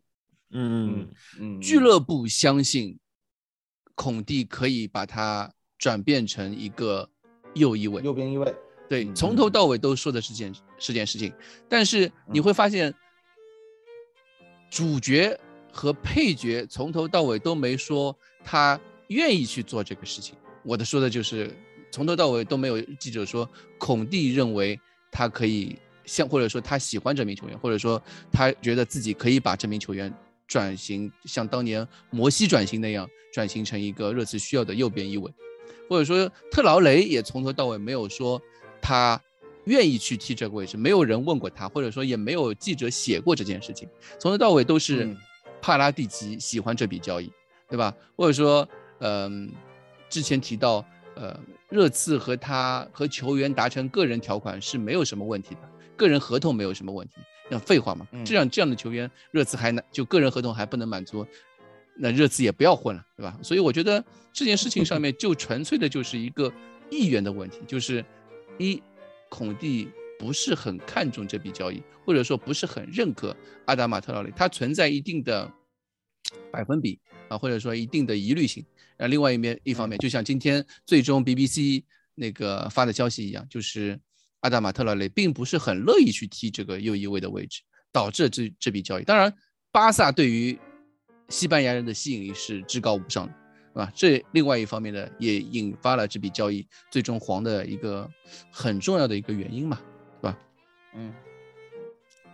[0.51, 1.07] 嗯嗯
[1.39, 2.97] 嗯，俱乐部相信
[3.95, 7.09] 孔蒂可以把他转变成一个
[7.53, 8.55] 右翼位，右边翼位，
[8.87, 11.33] 对，嗯从头到尾都说的是件是件事情，
[11.67, 12.93] 但是你会发现，
[14.71, 15.37] 主角
[15.71, 20.35] 和配角从头到尾都没说他愿意去做这个事情。
[20.63, 21.49] 我的说的就是
[21.91, 24.79] 从头到尾都没有记者说孔蒂认为
[25.11, 28.01] 他可以像，或者说他喜欢这名球员，或者说
[28.31, 30.13] 他觉得自己可以把这名球员
[30.47, 35.31] 转型像当年摩西转型那样转型成一个热刺需要的右边翼卫。
[35.87, 38.39] 或者说特劳雷也从头到尾没有说
[38.81, 39.19] 他
[39.65, 43.87] 愿意去踢这个位置，没有人问过他，或者说也没有记者写过这件事情，
[44.19, 45.15] 从头到尾都是
[45.61, 47.31] 帕拉蒂奇喜欢这笔交易，
[47.67, 47.93] 对吧？
[48.15, 48.67] 或者说，
[48.99, 49.51] 嗯、
[50.09, 51.37] 之前提到，呃，
[51.69, 55.61] 热刺和他和球员达成个人条款是没有什么问题的，
[55.95, 57.15] 个人合同没有什么问题，
[57.49, 61.25] 那废话嘛，嗯这样这样的球员，热刺还难就个人合同还不能满足，
[61.95, 63.37] 那热刺也不要混了，对吧？
[63.43, 66.51] 所以我觉得这件事情上面就纯粹的就是一个
[66.89, 68.03] 意愿的问题，就是
[68.57, 68.81] 一
[69.27, 75.49] 孔蒂不是很看重这笔交易，或者说不是很认可阿达马特劳雷，他存在一定的
[76.51, 78.63] 百分比啊，或者说一定的疑虑性。
[78.97, 83.97] 那另外一面一方面，就像今天最终 BBC 那个发的消息一样，就是
[84.41, 87.61] 阿达马特劳雷并不是很乐意去踢这个右翼位的位置，
[87.93, 89.05] 导致这这笔交易。
[89.05, 89.33] 当然，
[89.71, 90.59] 巴萨对于
[91.29, 93.33] 西班牙人的吸引力是至高无上的，
[93.71, 93.91] 是吧？
[93.95, 98.09] 这另外一方面呢，也引发了这笔交易最终黄的一个
[98.51, 99.79] 很重要的一个原因嘛？
[100.93, 101.13] 嗯，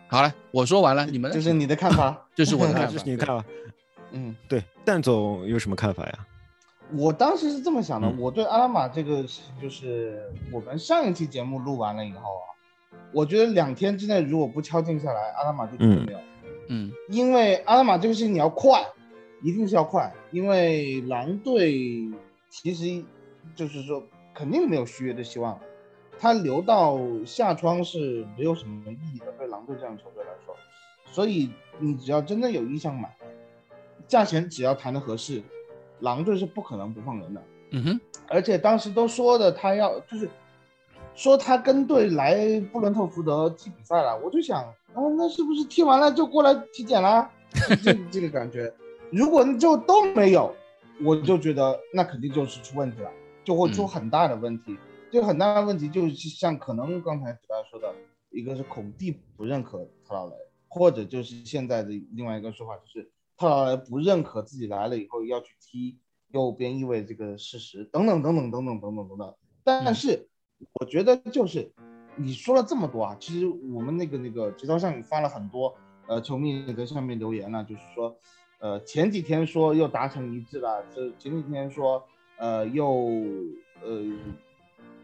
[0.07, 2.91] 好了，我说完了，你们这是你的看法， 这是我的 看法。
[2.91, 3.45] 这是你看法。
[4.11, 6.27] 嗯，对，蛋总有什么看法呀？
[6.93, 8.17] 我当时是这么想的，嗯。
[8.19, 12.47] 我对阿拉玛这个事情，就是我们上一期节目录完了以后啊，
[13.11, 16.19] 我觉得两天之内如果不敲定下来，阿拉玛就肯定没有。
[16.69, 16.91] 嗯。
[17.09, 18.85] 因为阿拉玛这个事情你要快，
[19.41, 22.09] 一定是要快，因为狼队
[22.49, 23.03] 其实
[23.55, 24.01] 就是说
[24.33, 25.59] 肯定没有续约的希望，
[26.19, 30.55] 他留到下窗是没有什么意义的，对狼队这样的球队来说，
[31.11, 33.15] 所以你只要真的有意向买，
[34.07, 35.41] 价钱只要谈的合适，
[35.99, 37.43] 狼队是不可能不放人的。
[37.71, 40.29] 嗯哼，而且当时都说的他要就是
[41.15, 47.29] 说他跟队来布伦特福德踢比赛了，我就想，啊，那是不是踢完了就过来体检啦？
[47.83, 48.73] 这这个感觉，
[49.11, 50.53] 如果就都没有，
[51.03, 53.09] 我就觉得那肯定就是出问题了，
[53.43, 54.77] 就会出很大的问题。
[54.77, 57.93] 这个很大的问题就是像可能刚才给大说的，
[58.29, 60.35] 一个是孔蒂不认可特劳雷，
[60.67, 65.97] 或者就是现在的另外一个说法就是特劳雷不认可自己来了以后要去踢
[66.31, 69.35] 右边翼位这个事实，等等等等等等等等等等。
[69.63, 70.27] 但是
[70.79, 71.71] 我觉得就是
[72.15, 75.75] 你说了这么多啊，其实我们那个那个节操上也发了很多，
[76.07, 78.15] 呃，球迷也在上面留言了，就是说，
[78.59, 82.03] 呃，前几天说又达成一致了，这前几天说，
[82.37, 82.85] 呃，又
[83.83, 84.03] 呃，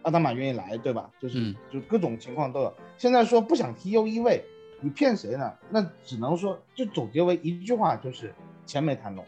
[0.03, 1.09] 阿达玛愿意来，对吧？
[1.19, 2.73] 就是、嗯就各种情况都有。
[2.97, 4.43] 现在说不想踢右翼位，
[4.79, 5.53] 你骗谁呢？
[5.69, 8.33] 那只能说就总结为一句话，就是
[8.65, 9.25] 钱没谈拢。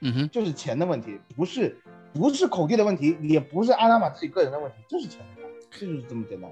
[0.00, 1.76] 嗯哼，就是钱的问题，不是
[2.12, 6.50] 不是口蒂的问题，也不是阿达玛自己个人的问题，就是钱的问题，这就是这么简单。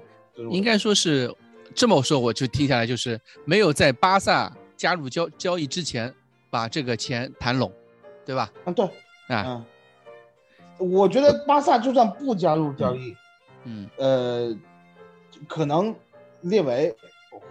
[0.49, 1.31] 应该说是
[1.75, 6.11] 这么说，我就听下来就是没有在巴萨加入交交易之前
[6.49, 7.71] 把这个钱谈拢，
[8.25, 8.51] 对吧？
[8.65, 8.85] 嗯，对，
[9.27, 9.63] 啊，
[10.79, 13.15] 嗯，我觉得巴萨就算不加入交易，嗯
[13.97, 14.55] 呃，
[15.47, 15.95] 可能
[16.41, 16.95] 列维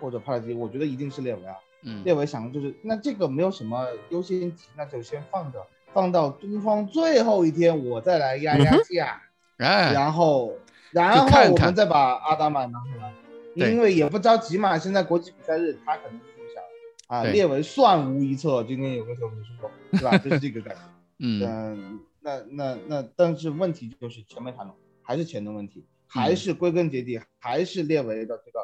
[0.01, 1.57] 或者帕拉基，我觉得一定是列维啊。
[1.85, 9.21] 嗯列维想的就是，那这个没有什么优先级，那就先放着，放到东方最后一天我再来压压价。
[9.57, 10.55] 哎，然后
[10.93, 13.13] 然后我们再把阿达玛拿回来，
[13.55, 14.79] 因为也不着急嘛。
[14.79, 16.63] 现在国际比赛日，他可能是想
[17.09, 18.63] 啊，列为算无一策。
[18.63, 20.17] 今天有个球迷说，是吧？
[20.19, 20.81] 就是这个感觉。
[21.19, 28.61] 嗯嗯，那那那，但是问题就是钱没谈拢，还是钱的问题，还是归根结底还是列为的这个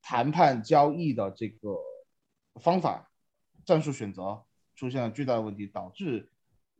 [0.00, 1.76] 谈判交易的这个
[2.60, 3.10] 方法、
[3.66, 4.42] 战术选择
[4.74, 6.30] 出现了巨大的问题，导致，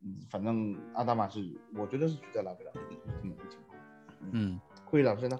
[0.03, 2.81] 嗯，反正阿达玛是我觉得是绝对来不了的
[3.21, 3.79] 这么一个情况。
[4.33, 5.39] 嗯库里老师呢？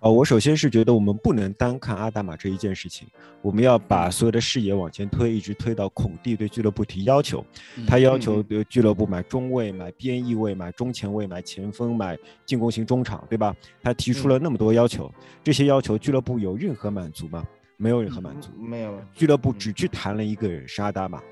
[0.00, 3.06] 呃，我首先是觉得我们不能单看阿达玛这一件事情，
[3.42, 7.44] 我们要把所有的视野往前推，一直推到孔蒂对俱乐部提要求。
[7.76, 13.54] 嗯他要求对俱乐部买中卫、买边翼位、买中前卫、买前锋、买进攻型中场，对吧？
[13.82, 15.12] 他提出了那么多要求，
[15.44, 17.46] 这些要求俱乐部有任何满足吗？
[17.76, 18.50] 没有任何满足。
[18.58, 21.22] 没有，俱乐部只去谈了一个人是阿达玛。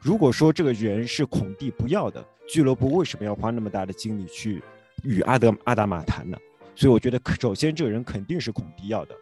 [0.00, 4.62] 如果说这个人是孔蒂不要的，俱乐部为什么要花那么大的精力去
[5.02, 6.38] 与阿德阿达玛谈呢？
[6.74, 9.14] 所以我觉得，首先这个人肯定是孔蒂要的。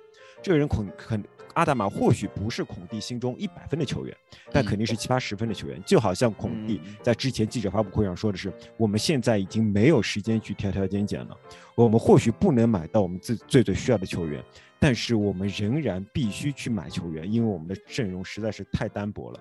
[0.43, 1.23] 这个人孔肯
[1.55, 4.17] 阿达玛或许不是孔蒂心中一百分的球员，
[4.51, 5.81] 但嗯肯定是七八十分的球员。
[5.87, 11.37] 就好像孔蒂嗯在之前记者发布会上说的是，我们现在已经没有时间去挑挑拣拣了，
[11.75, 14.43] 我们或许不能买到我们最最最需要的球员，
[14.81, 19.41] 但是我们仍然必须去买球员，因为我们的阵容实在是太单薄了。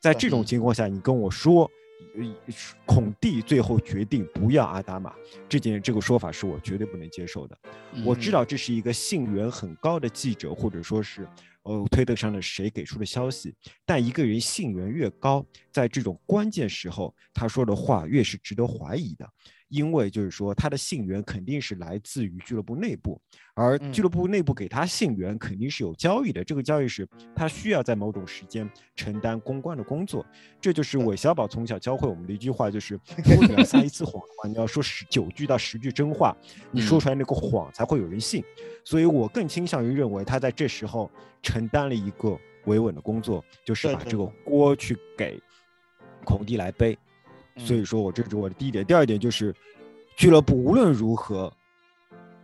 [0.00, 1.70] 在这种嗯情况下，你跟我说。
[2.16, 2.54] 呃
[2.86, 5.14] 孔蒂最后决定不要阿达玛，
[5.48, 7.56] 这件这个说法是我绝对不能接受的。
[8.04, 11.26] 我知嗯道这是一个信源很高的记者，或者说是
[11.62, 19.28] 呃推特上的谁给出的消息，但一个人信源越高，在这种关键时候，他说的话越是值得怀疑的，
[19.70, 23.18] 因为就是说他的信源肯定是来自于俱乐部内部，
[23.54, 30.26] 而嗯俱乐部内部给他信源肯定是有交易的，这个交易是他需要在某种时间承担公关的工作，
[30.60, 36.36] 这就是韦小宝从小教会我们的一句话，就是如果你要撒一次谎的话，你要说十九句到十句真话，
[36.72, 38.44] 你说嗯出来那个谎才会有人信。
[38.84, 41.08] 所以我更倾向于认为他在这时候
[41.42, 45.40] 承担了一个维稳的工作，就是把这个锅去给
[46.24, 46.98] 孔蒂来背。
[47.56, 49.54] 所以说我这是我的第一点，第二点就是
[50.16, 51.52] 俱乐部无论如何，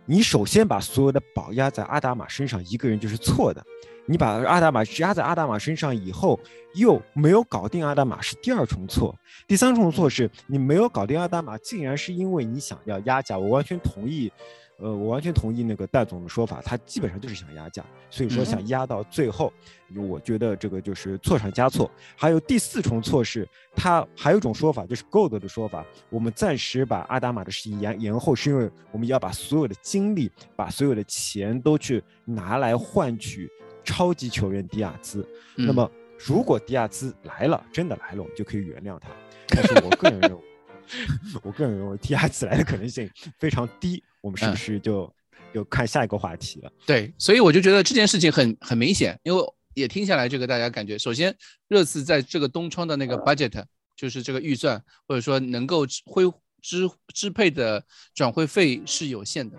[0.05, 3.63] 你首先把所有的宝压在阿达玛身上，一个人就是错的。
[4.09, 6.39] 你把阿达玛压在阿达玛身上以后，
[6.75, 9.13] 又没有搞定阿达玛，是第二重错。
[9.45, 13.37] 第三重错是你没有搞定阿达玛，竟然是因为你想要压价。
[13.37, 14.31] 我完全同意，
[14.79, 19.51] 呃，我完全同意那个戴总的说法，他基本上就是想压价，所以说嗯想压到最后，
[19.95, 21.89] 我觉得这个就是错上加错。
[22.15, 33.49] 还有第四重错是，他还有一种说法，就是 Gold 的说法，我们暂时把阿达玛的事情延延后，是因为我们要把所有的精力、把所有的钱都去拿来换取
[33.83, 35.27] 超级球员迪亚兹。
[35.55, 39.09] 那嗯么，如果迪亚兹来了，真的来了，我们就可以原谅他。
[39.47, 40.43] 但是我个人认为，
[41.41, 43.09] 我个人认为迪亚兹来的可能性
[43.39, 44.03] 非常低。
[44.27, 45.13] 我们是不嗯是就
[45.53, 46.71] 就看下一个话题了？
[46.85, 49.41] 对，所以我就觉得这件事情很很明显，因为
[49.73, 51.33] 也听下来，这个大家感觉，首先
[51.69, 53.63] 热刺在这个东窗的那个 budget，
[53.95, 56.29] 就是这个预算或者说能够支挥
[56.61, 57.81] 支支配的
[58.13, 59.57] 转会费是有限的。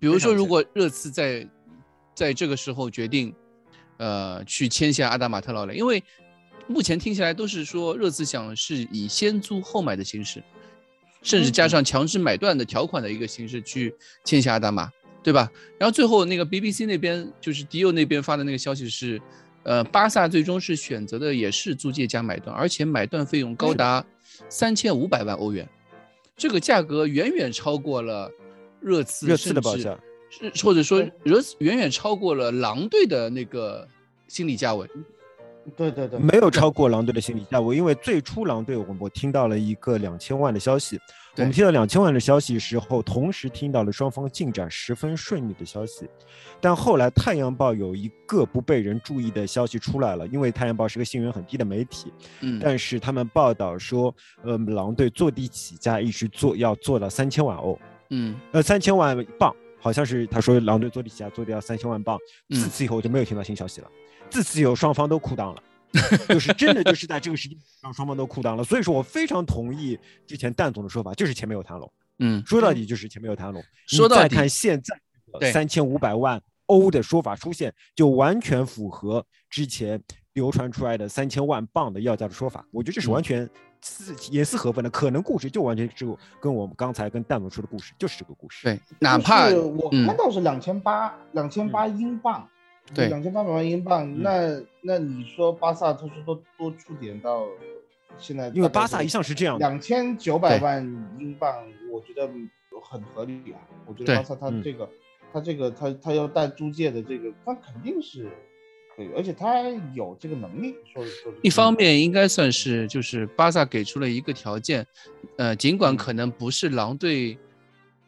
[0.00, 1.48] 比如说，如果热刺在
[2.14, 3.32] 在这个时候决定，
[3.98, 6.02] 呃，去签下阿达马特劳雷，因为
[6.66, 10.42] 目前听起来都是说热刺想是以先租后买的形式，
[11.24, 14.88] 甚至加上强制买断的条款的一个形式去签下阿达玛，
[15.22, 15.50] 对吧？
[15.78, 19.20] 然后最后那个 BBC 那边就是迪欧那边发的那个消息是，
[19.62, 24.04] 呃，巴萨最终是选择的也是租借加买断，而且买断费用高达
[24.50, 25.66] 三千五百万欧元，
[26.36, 28.30] 这个价格远远超过了
[28.80, 29.98] 热刺热刺的甚至报价，
[30.28, 33.88] 是或者说热刺远远超过了狼队的那个
[34.28, 34.86] 心理价位。
[35.76, 41.00] 对对对，没有超过狼队的心理价位，因为最初狼队我我听到了一个两千万的消息，
[41.36, 46.08] 我们听到两千万的消息时候，同时听到了双方进展十分顺利的消息，
[46.60, 57.78] 但后来《太阳报》有一个不被人注意的消息出来了，因为《太阳报》是个信源很低的媒体，嗯，但是他们报道说，呃，狼队坐地起价一直做要做到三千万欧，
[58.10, 58.36] 嗯。
[58.52, 59.54] 呃，三千万镑，
[59.84, 62.18] 好像是他说狼队坐地起价做掉三千万镑，
[62.48, 63.90] 嗯自此以后我就没有听到新消息了，
[64.30, 65.62] 自此以后双方都裤裆了。
[66.26, 71.92] 就是真的就是在这个时间让双方都裤裆了，所以说我非常同意之前蛋总的说法，就是前面有谈拢。
[72.18, 73.62] 嗯，说到底就是前面有谈拢。
[73.90, 74.98] 你说到底再看现在
[75.38, 82.66] 对三千五百万欧的说法出现，就完全符合之前流传出来的三千万镑的要价的说法。
[82.72, 83.48] 我觉得这是嗯完全
[83.84, 86.06] 是也是合缝的，可能故事就完全是
[86.40, 88.64] 跟我们刚才跟蛋总说的故事就是这个故事。
[88.64, 92.48] 对，哪怕就是我嗯看到是两千八，两千八英镑，
[92.94, 94.10] 对两千八百万英镑。
[94.10, 97.46] 嗯那那你说巴萨他说多多出点到
[98.16, 100.82] 现在，因为巴萨一向是这样的，两千九百万
[101.18, 101.54] 英镑，
[101.92, 102.26] 我觉得
[102.82, 103.60] 很合理啊。
[103.86, 104.88] 我觉得巴萨他嗯这个，
[105.30, 108.30] 他这个他他要带租借的这个，他肯定是
[108.96, 109.60] 可以，而且他
[109.94, 110.74] 有这个能力。
[110.92, 114.86] 说说一方面应该算是就是巴萨给出了一个条件，
[115.36, 117.36] 呃，尽管嗯可能不是狼队，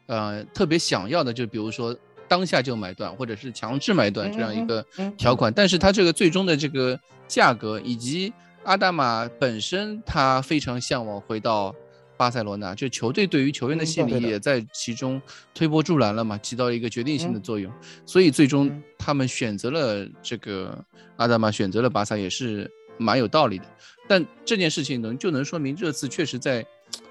[0.06, 1.96] 呃，特别想要的，就比如说
[2.28, 8.32] 当下就买断或者是强制买断这样一个嗯嗯嗯条款，但是他这个最终的这个价格以及
[8.64, 11.74] 阿达玛本身他非常向往回到
[12.16, 14.20] 巴塞罗那，就球队对于球员的嗯心对的。
[14.20, 15.20] 理也在其中
[15.54, 17.42] 推波助澜了嘛，起到了一个决定性的嗯。
[17.42, 17.72] 作用，
[18.04, 18.82] 所以最终嗯。
[18.98, 20.84] 他们选择了这个
[21.16, 23.64] 阿达玛，选择了巴萨也是蛮有道理的。
[24.08, 26.64] 但这件事情能就能说明热刺确实在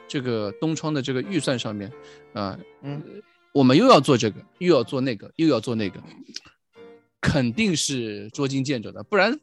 [0.08, 1.92] 这个东窗的这个预算上面，
[2.34, 3.02] 啊、嗯。
[3.54, 6.04] 我们又要做这个，又要做那个，又要做那个，
[7.22, 9.40] 肯定是捉襟见肘的，不然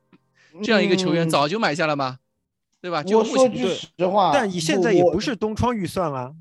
[0.63, 1.31] 这样一个球员嗯。
[1.31, 2.19] 早就买下了吗？
[2.83, 3.01] 对吧？
[3.01, 6.33] 就我说句实话，但你现在也不是东窗预算啦，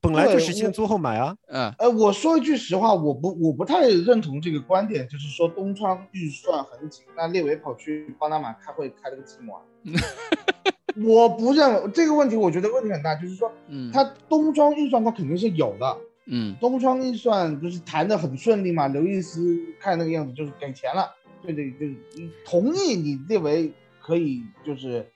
[0.00, 1.34] 本来就是先租后买啊。
[1.48, 9.62] 嗯呃，我说一句实话，我不我不太认同这个观点，就是说东窗预算很紧，那列维跑去巴拿马开会开了个寂寞啊。
[11.02, 21.10] 我不认为这个问题，我觉得问题很大，就是说嗯，他东窗预算他肯定是有的，嗯东窗预算就是谈的很顺利嘛，刘易斯看那个样子就是给钱了，
[21.42, 25.06] 对对，就是你同意你列维可以就是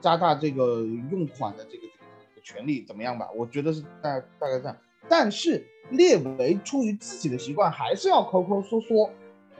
[0.00, 3.28] 加大这个用款的这个这个权利怎么样吧？
[3.36, 4.76] 我觉得是大大概这样。
[5.08, 9.10] 但是列维出于自己的习惯，还是要抠抠缩缩。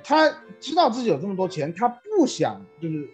[0.04, 0.28] 他
[0.60, 3.08] 知道自己有这么多钱，他不想就是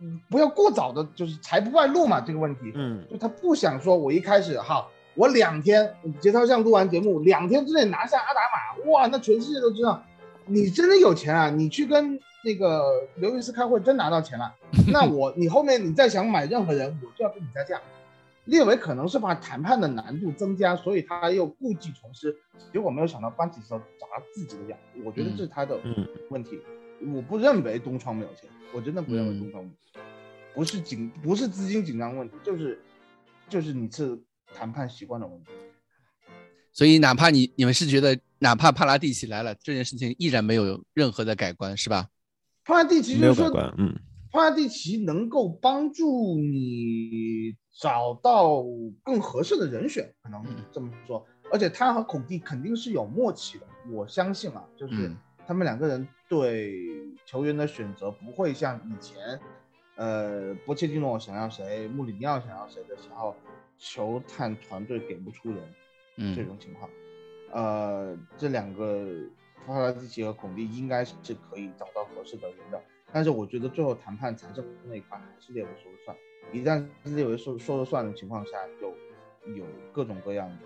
[0.00, 2.72] 嗯不要过早的，就是财不外露嘛这个问题。
[2.74, 10.02] 嗯，就他不想说，我一开始哈，我两天节操像录完节目，两天之内拿下阿达玛，哇，那全世界都知道
[10.46, 11.50] 你真的有钱啊！
[11.50, 14.54] 你去跟那个刘易斯开会，真拿到钱了，
[14.92, 17.80] 那我你后面你再想买任何人，我就要跟你加价。
[18.46, 22.36] 列维可能是怕谈判的难度增加，所以他又故技重施，
[22.72, 26.58] 结果没有想到搬起手找他自己的脚，我觉得这是他的嗯问题。
[27.14, 30.02] 我不认为东窗没有钱，我真的不认为嗯东窗没有钱，
[30.54, 32.80] 不是紧不是资金紧张问题，就是
[33.48, 34.18] 就是你是
[34.52, 35.50] 谈判习惯的问题。
[36.72, 42.08] 所以哪怕你你们是觉得，哪怕帕拉蒂奇来了，这件事情依然没有任何的改观，是吧？
[42.64, 43.50] 帕拉蒂奇就是说。
[43.78, 43.94] 嗯，
[44.30, 48.64] 帕拉蒂奇能够帮助你找到
[49.02, 51.24] 更合适的人选，可能嗯这么说。
[51.50, 56.88] 而且他和孔蒂肯定是有默契的，我相信啊，就是嗯他们两个人对
[57.26, 59.38] 球员的选择不会像以前，
[59.96, 63.34] 呃，波切蒂诺想要谁，穆里尼奥想要谁的时候，
[63.78, 65.58] 球探团队给不出人。
[66.18, 66.90] 嗯这种情况，
[67.52, 69.06] 呃，这两个
[69.66, 71.14] 帕拉蒂奇和孔蒂应该是
[71.50, 72.80] 可以找到合适的人的，
[73.12, 76.16] 但是我觉得最后谈判财政那一块还是列维说了算，
[76.52, 78.88] 一旦是列维说说了算的情况下，就
[79.54, 80.56] 有各种各样的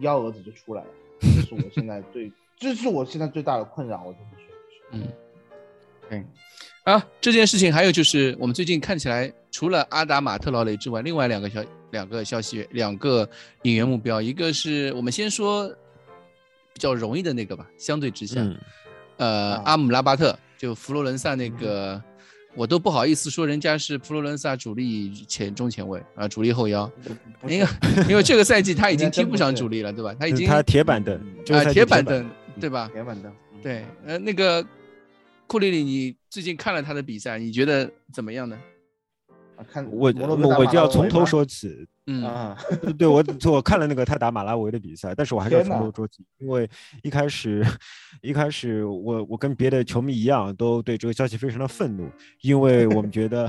[0.00, 0.90] 幺蛾子就出来了，
[1.20, 4.54] 这是我现在最，这是我现在最大的困扰，我就是说，
[4.92, 5.08] 嗯，
[6.08, 6.24] 对。
[6.84, 13.28] 啊，这件事情还有就是，我们最近看起来，除了阿达马特劳雷之外，另外两个消两个消息，两个
[13.62, 15.72] 引援目标，一个是我们先说
[16.72, 18.58] 比较容易的那个吧，相对之下，嗯
[19.18, 22.02] 呃，啊阿姆拉巴特就佛罗伦萨那个，
[22.54, 26.90] 我都不好意思说人家是佛罗伦萨主力前中前卫啊，主力后腰，
[27.46, 27.66] 因为
[28.08, 30.14] 因为这个赛季他已经踢不上主力了，对吧？
[30.18, 31.14] 他已经他铁板凳，
[31.50, 32.28] 啊铁板凳，
[32.60, 32.90] 对吧？
[32.92, 34.64] 铁板凳，嗯，对，呃，那个
[35.46, 38.58] 库里里，你最近看了他的比赛，你觉得怎么样呢？
[39.90, 41.86] 我我我就要从头说起。
[42.06, 42.58] 嗯啊，
[42.98, 46.68] 对我我看了那个他打马拉维的比赛，但是我还是要从头说起，因为
[47.04, 47.64] 一开始
[48.22, 52.10] 一开始我我跟别的球迷一样，都对这个消息非常的愤怒，
[52.40, 53.48] 因为我们觉得。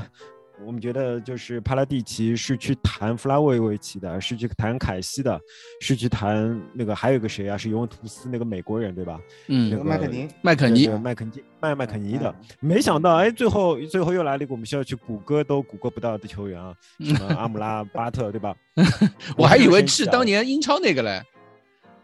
[0.65, 5.39] 我们觉得就是帕拉蒂奇是去谈弗拉维维奇的，是去谈凯西的，
[5.81, 7.57] 是去谈那个还有个谁啊？
[7.57, 9.19] 是尤文图斯那个美国人对吧？
[9.47, 18.55] 嗯那，个麦肯尼，麦肯尼，麦肯尼麦麦肯尼的嗯，没想到哎，最后最后又来了一个我们需要去谷歌都谷歌不到的球员啊，什么阿姆拉 巴特对吧？
[19.37, 21.21] 我还以为是当年英超那个嘞，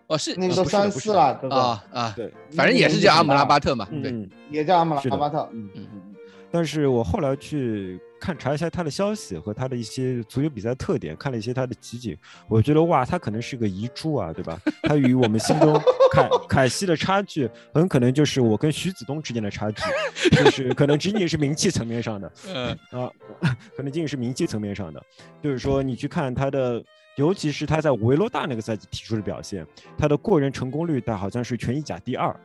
[0.08, 6.02] 哦，是那个都三四了，哥哥，啊啊，对，反正也是叫阿姆拉巴特嘛，对，嗯，也叫阿姆拉巴特，嗯嗯嗯
[6.52, 12.18] 但是我后来去看查一下他的消息和他的一些足球比赛特点，看了一些他的集锦，
[12.48, 14.60] 我觉得哇，他可能是个遗珠啊，对吧？
[14.84, 15.74] 他与我们心中
[16.12, 19.82] 凯 凯西的差距，很可能就是我跟徐子东之间的差距，
[20.36, 22.32] 就是可能仅仅是名气层面上的。
[22.48, 23.12] 嗯啊，
[23.76, 25.02] 可能仅仅是名气层面上的，
[25.42, 26.84] 就是说你去看他的，
[27.18, 29.66] 尤其是他在维罗大那个赛季提出的表现，
[29.98, 32.36] 他的过人成功率他好像是全意甲第二，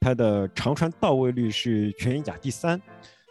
[0.00, 2.80] 他的长传到位率是全意甲第三，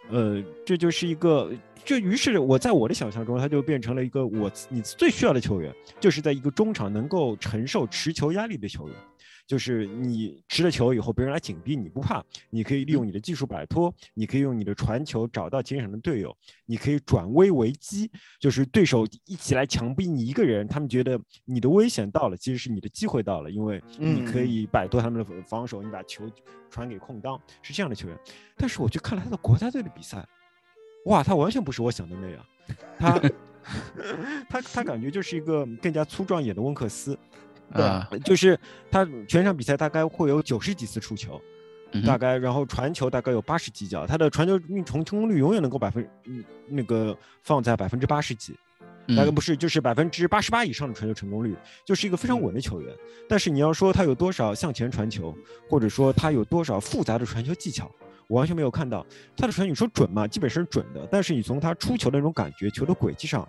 [0.09, 1.51] 呃，这就是一个，
[1.85, 8.95] 这于是我在我的想象中，他就变成了一个我你最需要的球员，就是在一个中场能够承受持球压力的球员。
[9.51, 16.33] 就是你持了球以后，别人来紧逼你不怕，你可以利用你的技术摆脱，你可以用你的传球找到前场的队友，
[16.65, 26.23] 你可以转危为机，就是对手一起来强逼你一个人，他们觉得你的危险到了，其实是你的机会到了，因为你可以摆脱他们的防守，你把球
[26.69, 28.17] 传给空当，是这样的球员。
[28.55, 30.25] 但是我去看了他的国家队的比赛，
[31.07, 32.45] 哇，他完全不是我想的那样，
[32.97, 33.19] 他
[34.49, 37.19] 他他感觉就是一个更加粗壮一点的温克斯。
[37.73, 38.59] 啊，就是
[38.89, 41.41] 他全场比赛大概会有九十几次出球，
[41.93, 48.53] 嗯大概然后传球大概有八十几脚，他的传球命中成功率永远能够百分嗯那个放在百分之八十几，
[49.09, 51.55] 大概嗯不是就是百分之八十八以上的传球成功率，
[51.85, 52.95] 就是一个非常稳的球员。
[53.27, 55.35] 但是你要说他有多少向前传球，
[55.69, 57.89] 或者说他有多少复杂的传球技巧，
[58.27, 59.05] 我完全没有看到
[59.35, 59.69] 他的传球。
[59.69, 60.27] 你说准嘛？
[60.27, 63.47] 基本是准的，但是你从他出球的那种感觉，球的轨迹上，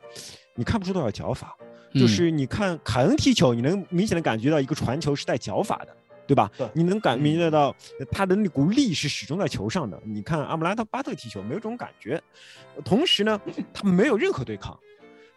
[0.54, 1.56] 你看不出多少脚法。
[1.94, 6.50] 就嗯是你看凯恩踢球，你能明显的感觉到一个传球是带脚法的，对吧？
[6.56, 7.74] 对你能感嗯明觉到
[8.10, 10.00] 他的那股力是始终在球上的。
[10.04, 12.22] 你看阿姆拉特巴特踢球没有这种感觉，
[12.84, 13.40] 同时呢，
[13.72, 14.78] 他没有任何对抗，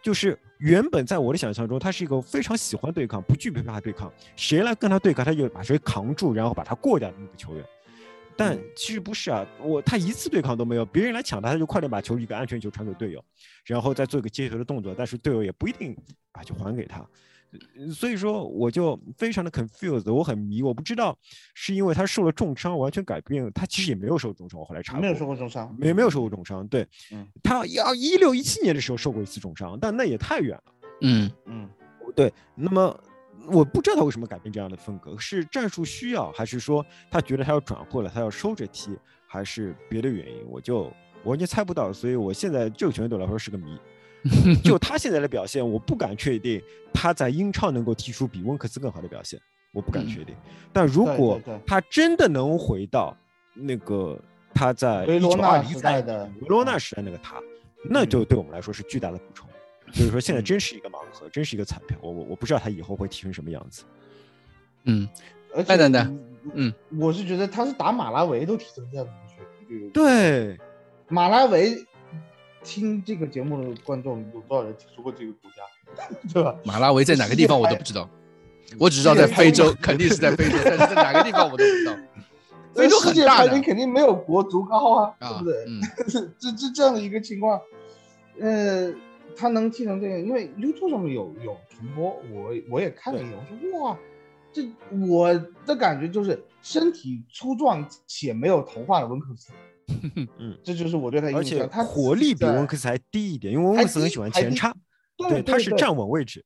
[0.00, 7.64] 就是原本在我的想象中，他是一个非常喜欢对抗、不惧怕对抗，谁来跟他对抗，他就把谁扛住，然后把他过掉的那个球员。
[8.36, 8.64] 但嗯。
[8.76, 13.24] 其实不是啊，我他一次对抗都没有，别人来抢他，他就快点把球一个安全球传给队友，
[13.64, 15.96] 然后再做一个接球的动作，但是队友也不一定
[16.32, 16.98] 把球还给他。
[17.78, 21.16] 呃所以说，我就非常的 confused，我很迷，我不知道
[21.54, 27.26] 是因为他受了重伤，完全改变，他其实也没有受重伤，我后来查过，没有受过重伤，没没有受过重伤，对，嗯。
[27.42, 30.74] 他要一六一七年的时候受过一次重伤，但那也太远了。
[31.02, 31.30] 嗯。
[31.46, 31.70] 嗯，
[32.14, 33.00] 对，那么
[33.48, 40.44] 我不知道他为什么改变这样的风格，是战术需要，还是说他觉得他要转会了，他要收着踢，还是别的原因？
[40.48, 43.78] 我就我完全猜不到，所以我现在这个球员对我来说是个谜。
[44.64, 46.60] 就他现在的表现，我不敢确定
[46.92, 49.38] 他在英超能够踢出比温克斯更好的表现，
[49.72, 50.34] 我不敢嗯确定。
[50.72, 53.16] 但如果他真的能回到
[53.54, 54.18] 那个
[54.52, 57.40] 他在维罗纳1920时代的维罗纳时代那个他，
[57.88, 59.48] 那就对我们来说是巨大的补充。
[59.92, 61.96] 就是说，现在嗯真是一个盲盒，真是一个彩票。
[62.00, 63.84] 我我我不知道他以后会踢成什么样子。
[64.84, 65.08] 嗯，
[65.54, 66.18] 而且赖蛋蛋
[66.54, 69.06] 嗯，我是觉得他是打马拉维都踢成这样
[69.68, 70.58] 对对，
[71.08, 71.84] 马拉维
[72.62, 75.62] 听这个节目的观众有多少人听说过这个国家，
[76.32, 76.54] 对吧？
[76.64, 78.08] 马拉维在哪个地方我都不知道，
[78.78, 81.96] 我只知道在非洲，肯定是在非洲，但是在哪个地方我都不知道。
[82.74, 85.64] 非洲世界很大的排名肯定没有国足高啊，啊对不对？
[85.66, 85.80] 嗯
[86.38, 87.58] 这这这样的一个情况，
[88.38, 88.92] 呃，
[89.36, 93.98] 他能踢成这样，因为 YouTube 上面有有重播，我我也看了一眼，我说哇，
[94.52, 94.62] 这
[95.08, 95.32] 我
[95.66, 99.52] 的感觉就是身体粗壮且没有头发的温克斯，
[100.38, 101.68] 嗯，这就是我对他的而且印象。
[101.68, 104.74] 他活力比温克斯还低一点，因为温克斯很喜欢前插，
[105.16, 106.44] 对，他是站稳位置。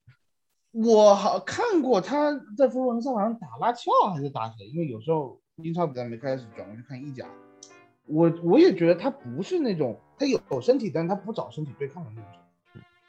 [0.71, 7.27] 我好看过他在佛罗伦萨好像打拉乔还是打谁，因为有时候英超比赛没开始转过去看意甲，
[8.05, 12.40] 我我也觉得他不是那种他有有身体，但是他不找身体对抗的那种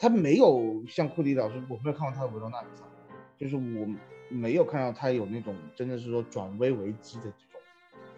[0.03, 2.83] 他没有像库里老师，我没有看过他的维罗纳比赛，
[3.39, 3.87] 就是我
[4.29, 7.61] 没有看到他有那种真的是说转危为机的这种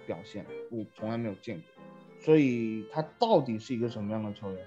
[0.06, 1.84] 表现，我从来没有见过，
[2.22, 4.66] 所以他到底是一个什么样的球员？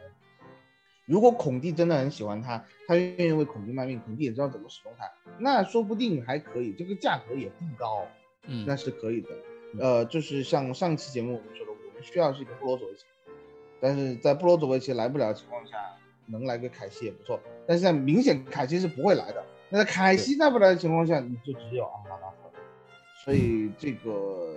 [1.07, 8.05] 如果孔蒂真的很喜欢他，他愿意为孔蒂卖命，孔蒂也知道怎么使用他，那说不定还可以，这个价格也不高，
[8.43, 9.29] 嗯那是可以的。
[9.79, 13.05] 呃，就是像上期节目我们说的，我们需要是一个布罗佐维奇，
[13.81, 15.77] 但是在布罗佐维奇来不了的情况下，
[16.27, 17.39] 能来个凯西也不错。
[17.67, 22.17] 但是在明显凯西是不会来的，那在凯西再不来的情况下，你就只有阿姆拉。
[23.25, 24.55] 所以这个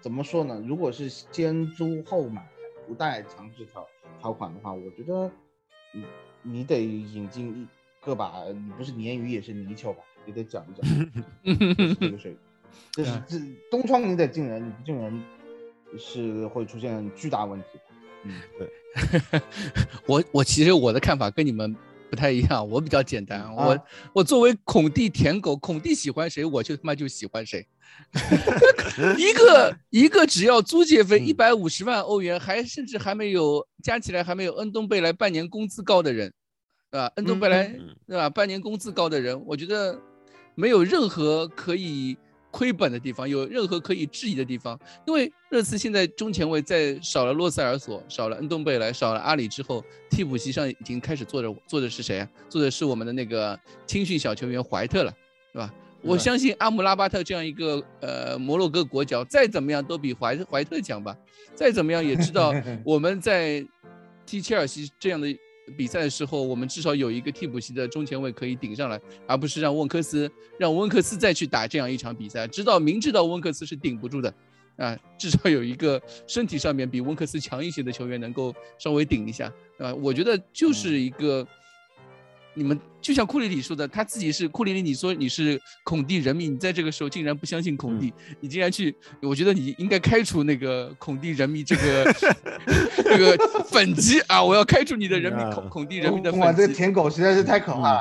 [0.00, 0.62] 怎么说呢？
[0.66, 2.48] 如果是先租后买，
[2.86, 3.86] 不带强制条
[4.18, 5.30] 条款的话，我觉得
[5.92, 6.04] 你
[6.42, 7.68] 你得引进一
[8.02, 10.02] 个吧，你不是鲶鱼也是泥鳅吧？
[10.24, 11.08] 你得讲一讲，
[11.44, 12.38] 就是这个水 平。
[12.92, 13.38] 这是这
[13.70, 15.22] 东窗你得进人，你不进人
[15.98, 17.89] 是会出现巨大问题的。
[18.24, 19.40] 嗯，对，
[20.06, 21.74] 我我其实我的看法跟你们
[22.10, 23.78] 不太一样，我比较简单，我啊。
[24.12, 27.66] 我作为孔蒂舔狗，孔蒂喜欢谁，我就他妈就喜欢谁。
[29.18, 31.26] 一个一个只要租借费嗯。
[31.26, 36.32] 一百五十万欧元，还甚至还没有加起来还没有恩东贝莱半年工资高的人，
[36.90, 37.94] 啊，恩东贝莱嗯。
[38.06, 38.28] 对吧？
[38.28, 39.98] 半年工资高的人，我觉得
[40.54, 42.16] 没有任何可以
[42.50, 44.78] 亏本的地方，有任何可以质疑的地方。
[45.06, 52.28] 因为热刺现在中前卫在少了洛塞尔索、少了恩东贝莱、少了阿里之后，替补席上已经开始坐着坐的是谁啊？
[52.48, 55.12] 坐的是我们的那个青训小球员怀特了，
[55.52, 55.72] 对吧？
[56.02, 61.16] 我相信阿姆拉巴特这样一个呃摩洛哥国脚，再怎么样都比怀怀特强吧。
[61.54, 63.62] 再怎么样也知道 我们在
[64.24, 65.28] 踢切尔西这样的
[65.76, 74.34] 比赛的时候，我们至少有一个替补席的中前卫可以顶上来，而不是让温克斯让温克斯再去打这样一场比赛，知道明知道温克斯是顶不住的，
[74.76, 81.46] 啊，至少有一个身体上面比温克斯强一些的球员能够稍微顶一下，啊，我觉得就是一个。
[82.54, 92.12] 你们就像库里里说的，他自己是库里里，你说你是孔蒂人迷，你在这个时候竟然不相信孔蒂，你竟然去，我觉得你应该开除那个 孔蒂人迷这个
[93.02, 94.42] 这个粉籍啊！
[94.42, 96.74] 我要开除你的人迷孔孔蒂人民的哇，这个。
[96.74, 98.00] 舔狗实在是太可怕了，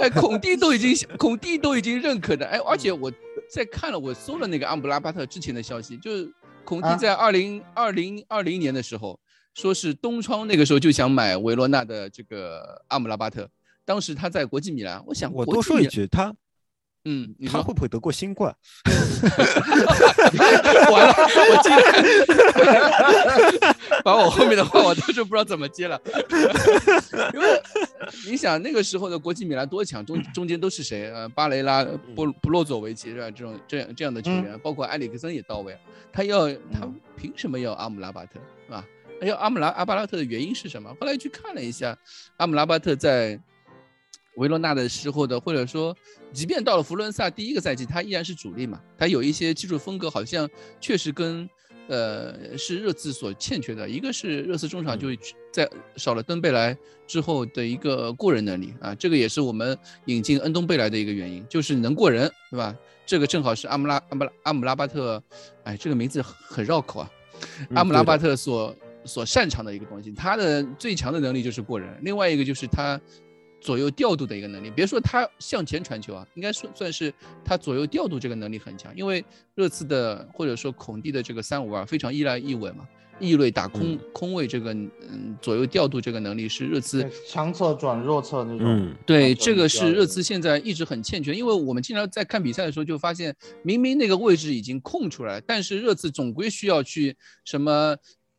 [0.00, 3.10] 哎，孔蒂都已经孔蒂都已经认可的，哎，而且我
[3.50, 6.32] 在看了，我搜了那个阿布拉巴特之前的消息，就是
[6.64, 6.96] 孔蒂啊。
[6.96, 9.18] 在二零二零二零年的时候，
[9.54, 13.48] 说是东窗那个时候就想买维罗纳的这个阿姆拉巴特，
[13.84, 16.34] 当时他在国际米兰，我想我多说一句，他
[17.06, 18.54] 嗯，你他会不会得过新冠？
[20.90, 21.82] 完了，我竟然
[24.02, 26.00] 把我后面的话我都是不知道怎么接了，
[27.34, 27.62] 因为
[28.26, 31.10] 你想那个时候的国际米兰多强，中中间都是谁？
[31.12, 31.84] 呃，巴雷拉、
[32.14, 33.30] 布布洛佐维奇是吧？
[33.30, 35.78] 这种这样这样的球员，包括埃里克森也到位了。
[36.10, 38.84] 他要他凭什么要阿姆拉巴特是吧？
[39.20, 40.94] 他要阿姆拉阿巴拉特的原因是什么？
[41.00, 41.96] 后来去看了一下，
[42.36, 43.40] 阿姆拉巴特在
[44.36, 45.96] 维罗纳的时候的，或者说，
[46.32, 48.80] 即便到了佛罗伦萨第一个赛季，他依然是主力嘛。
[48.98, 50.48] 他有一些技术风格，好像
[50.80, 51.48] 确实跟
[51.86, 53.88] 呃是热刺所欠缺的。
[53.88, 55.08] 一个是热刺中场就
[55.52, 62.74] 在少了登贝莱之后的一个过人能力啊，这个也是我们引进恩东贝莱的一个原因，就是能过人，对吧？
[63.06, 65.22] 这个正好是阿姆拉阿姆拉阿姆拉巴特，
[65.62, 67.10] 哎，这个名字很绕口啊。
[67.74, 68.74] 阿姆拉巴特所
[69.04, 73.00] 所擅长的一个东西，他的最强的能力就是过人，另外一个就是他
[73.60, 74.70] 左右调度的一个能力。
[74.70, 77.12] 别说他向前传球啊，应该算算是
[77.44, 78.94] 他左右调度这个能力很强。
[78.96, 79.24] 因为
[79.54, 82.86] 热刺的或者说孔蒂的这个三五二非常依赖翼位嘛，
[83.18, 88.60] 翼位打空、空位这个嗯左右调度这个能力是热刺强侧转弱侧那种。
[88.66, 97.96] 嗯，对，这个是热刺现在一直很欠缺，因为我们经常在看比赛的时候就发现，明明那个位置已经空出来，但是热刺总归需要去什么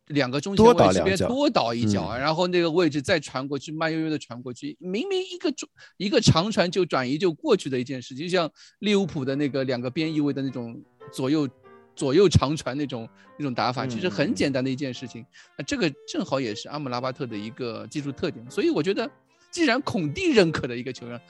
[0.08, 8.49] 两个中前多卫这边多倒一脚，嗯然后那个位置再传过去，慢悠悠的传过去，明明一个中一个长传就转移就过去的一件事，就像
[8.80, 10.82] 利物浦的那个两个边翼位的那种
[11.12, 11.47] 左右。
[11.97, 13.08] 左右长传那种
[13.39, 15.26] 那种打法，其实很简单的一件事情。
[15.58, 19.10] 那这个正好也是阿姆拉巴特的一个技术特点，所以我觉得，
[19.49, 21.22] 既然孔蒂认可的一个球员，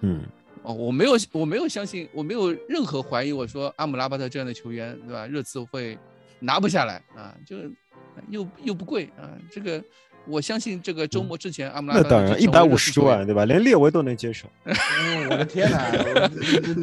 [0.00, 0.22] 嗯，
[0.62, 3.32] 哦，我没有，我没有相信，我没有任何怀疑。
[3.32, 5.26] 我说阿姆拉巴特这样的球员，对吧？
[5.26, 5.98] 热刺会
[6.40, 7.58] 拿不下来啊，就
[8.28, 9.30] 又又不贵啊。
[9.50, 9.82] 这个
[10.26, 13.44] 我相信，这个周末之前，阿姆拉那当然，一百五十刺球员万，对吧？
[13.44, 14.48] 连列维都能接受。
[14.64, 15.90] 嗯，我的天哪，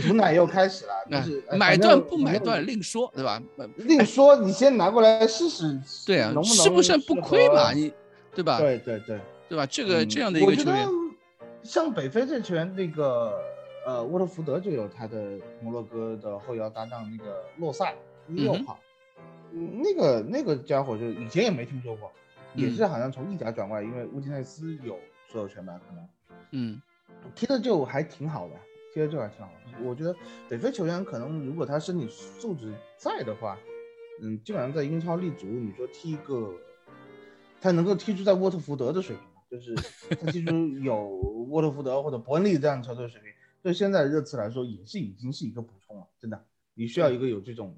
[0.06, 3.42] 毒奶又开始了， 那就是哎买断不买断另说，对吧？
[3.58, 7.72] 呃另说，你先拿过来试试，对啊能，不能是不是不亏嘛？
[7.72, 7.92] 你
[8.36, 8.60] 对吧？
[8.60, 9.20] 对对对，
[9.50, 9.66] 对吧？
[9.66, 10.88] 这个嗯这样的一个球员，
[11.64, 13.34] 像北非这球员，那个
[13.86, 17.96] 呃，沃特福德就有他的摩洛哥的后腰搭档那个洛塞
[18.28, 18.89] 六号，嗯
[19.52, 22.12] 那个那个家伙就以前也没听说过，
[22.56, 22.72] 也嗯。
[22.74, 24.98] 是好像从意甲转过来，因为乌迪内斯有
[25.28, 26.08] 所有权吧，可能
[26.52, 26.82] 嗯。
[27.36, 28.56] 踢的就还挺好的，
[28.94, 29.84] 踢的就还挺好的。
[29.84, 30.16] 我觉得
[30.50, 33.58] 北非球员可能如果他身体素质在的话，
[34.22, 36.54] 嗯，基本上在英超立足，你说踢一个，
[37.62, 39.76] 他能够踢出在沃特福德的水平，就是
[40.20, 40.96] 他踢出有
[41.50, 43.30] 沃特福德或者伯恩利这样的球队的水平，
[43.62, 47.78] 对现在热刺来说也是已经是一个补充了，真的，你需要一个有这种，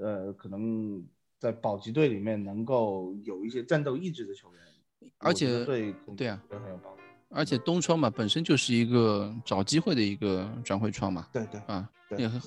[0.00, 1.04] 呃，可能
[1.38, 7.00] 在保级队里面能够有一些战斗意志的球员，而且对对啊都很有帮助。
[7.28, 12.40] 而且东窗嘛，本身就是一个找机会的一个转会窗嘛，对对啊，对也很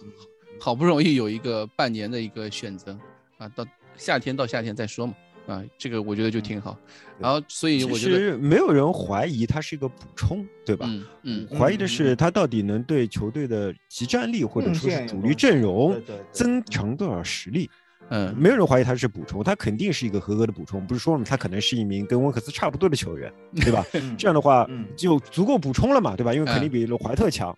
[0.60, 2.98] 好不容易有一个半年的一个选择
[3.38, 5.16] 啊，到夏天到夏天再说嘛，
[5.46, 6.78] 啊，这个我觉得就挺好。
[7.20, 10.86] 然后所以我觉得，实没有人怀疑他是一个补充，对吧？
[10.90, 17.70] 嗯嗯怀疑的是他到底能对球队的集战力或者说是主力阵容增强多少实力。
[18.10, 20.86] 嗯没有人怀疑他是补充，他肯定是一个合格的补充。
[20.86, 23.86] 不是说了他可能是一名跟温克斯差不多的球员，对吧？
[23.94, 26.34] 嗯这样的话嗯就足够补充了嘛，对吧？
[26.34, 27.58] 因为肯定嗯比怀特强。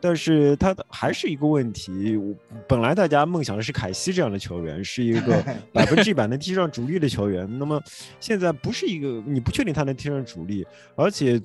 [0.00, 2.34] 但是他的还是一个问题，我
[2.68, 5.42] 本来大家梦想的是凯西这样的球员，是一个
[5.72, 7.48] 百分之一百能踢上主力的球员。
[7.58, 7.82] 那么
[8.20, 11.40] 现在不是一个，你不确定他能踢上主力，而且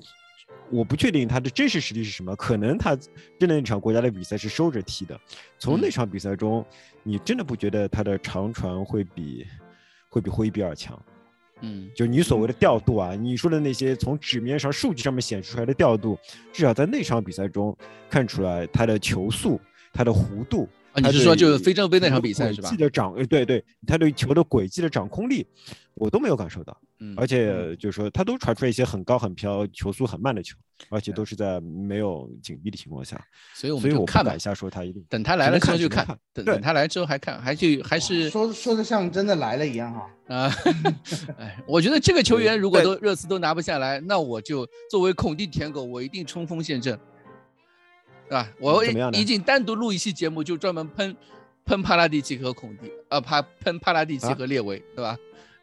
[0.70, 2.34] 我不确定他的真实实力是什么。
[2.36, 2.96] 可能他
[3.38, 5.18] 真的那场国家队比赛是收着踢的，
[5.58, 6.64] 从那嗯场比赛中，
[7.02, 9.44] 你真的不觉得他的长传会比
[10.08, 11.00] 会比霍伊比尔强？
[11.60, 16.18] 嗯就你所谓的调度啊，你说的那些从纸面上数据上面显示出来的调度，
[16.52, 17.76] 至少在那场比赛中
[18.10, 19.60] 看出来他的球速、
[19.92, 20.68] 他的弧度。
[20.94, 22.82] 啊，你是说就是非正规那场比赛是吧轨迹？
[22.82, 25.44] 的掌，呃，对对，他对球的轨迹的掌控力，
[25.94, 26.76] 我都没有感受到。
[27.00, 30.56] 嗯，而且就是说，他都传出来一些很高很飘、球速很慢的球，
[30.90, 33.20] 而且都是在没有紧逼的情况下，
[33.54, 35.04] 所以我所以我不们就看吧一下说他一定。
[35.08, 40.10] 等他来了之后就看等等他来之后还看，还去还是说说的像真的来了一样哈。
[40.28, 40.52] 啊，
[41.38, 46.96] 哎，我觉得这个球员如果都热刺都拿不下来，那我就作为孔蒂舔狗，我一定冲锋陷阵，
[48.30, 51.16] 啊，我怎么样呢已经单独录一期节目，就专门喷
[51.66, 55.16] 喷帕拉蒂奇和孔蒂，呃，怕喷帕拉蒂奇啊和列维，对吧？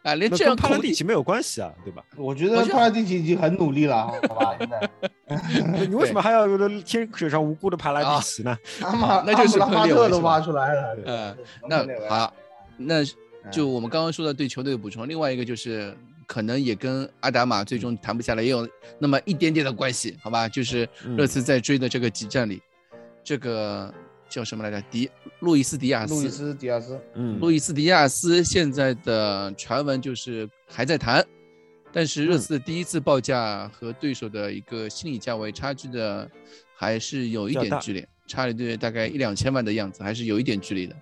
[0.04, 2.04] 啊，连这样帕拉蒂蒂奇没有关系啊，对吧？
[2.18, 4.56] 我觉得得帕拉蒂奇已经很努力了，好吧？
[4.60, 8.58] 现在 你为什么还要有的天手上无辜的帕拉啊蒂奇呢？
[8.82, 10.98] 阿马那就是阿姆拉特都挖出来了。
[11.06, 11.38] 嗯
[11.70, 12.34] 那好，
[12.78, 13.04] 那
[13.52, 15.96] 就嗯我们刚刚说的对球队的补充，另外一个就是
[16.32, 18.66] 可能也跟阿达玛最终谈不下来也有
[18.98, 20.48] 那么一点点的关系，好吧？
[20.48, 22.62] 就是热嗯刺在追的这个集战里，
[23.22, 23.94] 这个
[24.30, 24.82] 叫什么来着？
[24.90, 25.12] 迪
[25.42, 26.14] 路易斯迪亚斯。
[26.14, 31.22] 路易斯迪亚斯，嗯，路易斯迪亚斯现在的传闻就是还在谈，
[31.92, 36.32] 但是热刺第一次报价和对手的一个心理价位差距的
[36.74, 40.96] 还是有一点距离，差了对大概一两千万的样子，还是有一点距离的。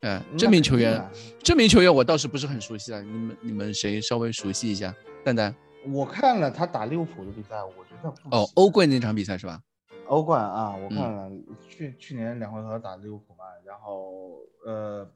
[0.00, 1.04] 嗯、那这名球员
[1.42, 4.94] 这名球员我倒是不是很熟悉了，你们你们谁稍微熟悉一下？
[5.24, 5.54] 蛋蛋
[5.86, 9.60] 我看了他打利物浦的比赛，我觉得哦，欧冠那场比赛是吧？
[10.06, 11.30] 欧冠啊，我嗯看了，
[11.68, 15.10] 去去年两回合打利物浦嘛，然后呃，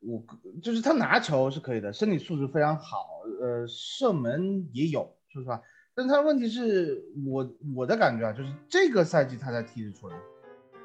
[0.00, 0.22] 我
[0.62, 5.60] 就是他拿球是可以的，身体素质非常好，呃，射门也有，说实话，
[5.94, 10.16] 但他问题是我我的感觉啊，就是这个赛季他才踢得出来，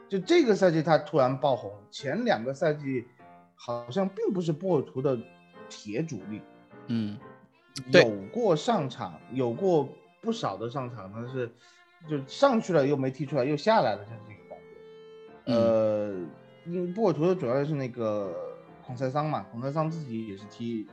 [0.10, 3.06] 就这个赛季他突然爆红，前两个赛季
[3.56, 5.18] 好像并不是波尔图的
[5.70, 6.42] 铁主力，
[6.88, 7.18] 嗯，
[7.92, 9.90] 对有过上场，有过
[10.22, 11.50] 不少的上场，但是
[12.08, 15.54] 就上去了又没踢出来，又下来了，就是这个感觉。
[15.54, 16.14] 呃，
[16.66, 18.36] 因为波尔图的主要是那个
[18.86, 20.88] 孔塞桑嘛，孔塞桑自己也是踢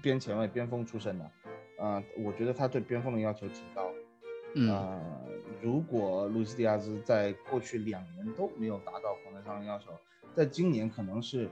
[0.00, 1.30] 边前卫、边锋出身的，
[1.78, 3.90] 呃，我觉得他对边锋的要求挺高。
[4.54, 5.00] 嗯呃，
[5.60, 9.90] 如果路易斯迪亚兹在过去两年都没有达到孔塞桑的要求，
[10.34, 11.48] 在今年可能是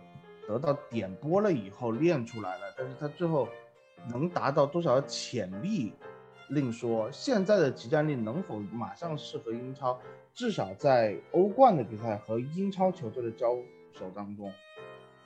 [0.47, 3.49] 得到点拨了以后练出来了，但是他最后
[4.09, 5.93] 能达到多少潜力
[6.51, 7.11] 另说。
[7.11, 9.99] 现在的集战力能否马上适合英超？
[10.33, 13.57] 至少在欧冠的比赛和英超球队的交
[13.93, 14.53] 手当中，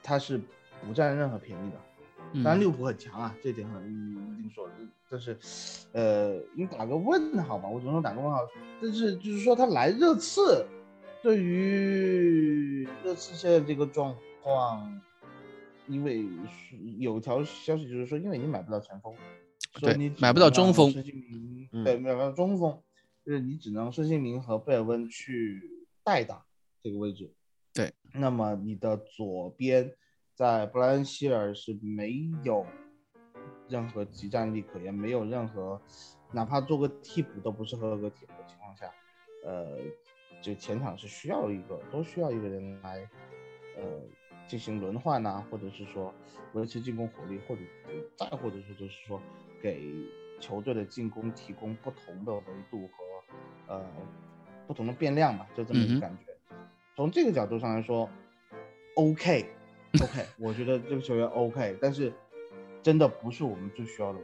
[0.03, 0.41] 他是
[0.87, 1.77] 不占任何便宜的。
[2.33, 3.85] 嗯当然利物浦很强啊，这点很
[4.39, 4.69] 另说。
[5.11, 5.37] 但是，
[5.91, 8.39] 呃，你打个问号吧，我只能说打个问号。
[8.81, 10.65] 但是就是说他来热刺，
[11.23, 15.01] 对于热刺现在这个状况，
[15.87, 19.15] 因为是有条消息就是说，因为你买不到前锋，
[19.79, 20.93] 所以对你买不到中锋
[21.85, 22.83] 对，买不到中锋，
[23.25, 25.61] 就是你只能孙兴民和贝尔温去
[26.03, 26.45] 代打
[26.83, 27.33] 这个位置。
[27.73, 29.95] 对，那么你的左边
[30.35, 32.67] 在布莱恩希尔是没有
[33.69, 35.81] 任何集战力可言，没有任何，
[36.33, 38.91] 哪怕做个替补都不是合格替补的情况下，
[39.45, 39.79] 呃，
[40.41, 43.09] 就前场是需要一个，都需要一个人来，
[43.77, 43.83] 呃，
[44.47, 46.13] 进行轮换呐、或者是说
[46.55, 47.63] 维持进攻火力，或者
[48.17, 49.21] 再或者说就是说
[49.63, 49.83] 给
[50.41, 53.87] 球队的进攻提供不同的维度和呃
[54.67, 56.33] 不同的变量吧，就这么一个感觉。
[56.97, 58.09] 从这个角度上来说
[58.97, 59.47] ，OK
[60.03, 62.13] OK， 我觉得这个球员 OK，但是
[62.83, 64.19] 真的不是我们最需要的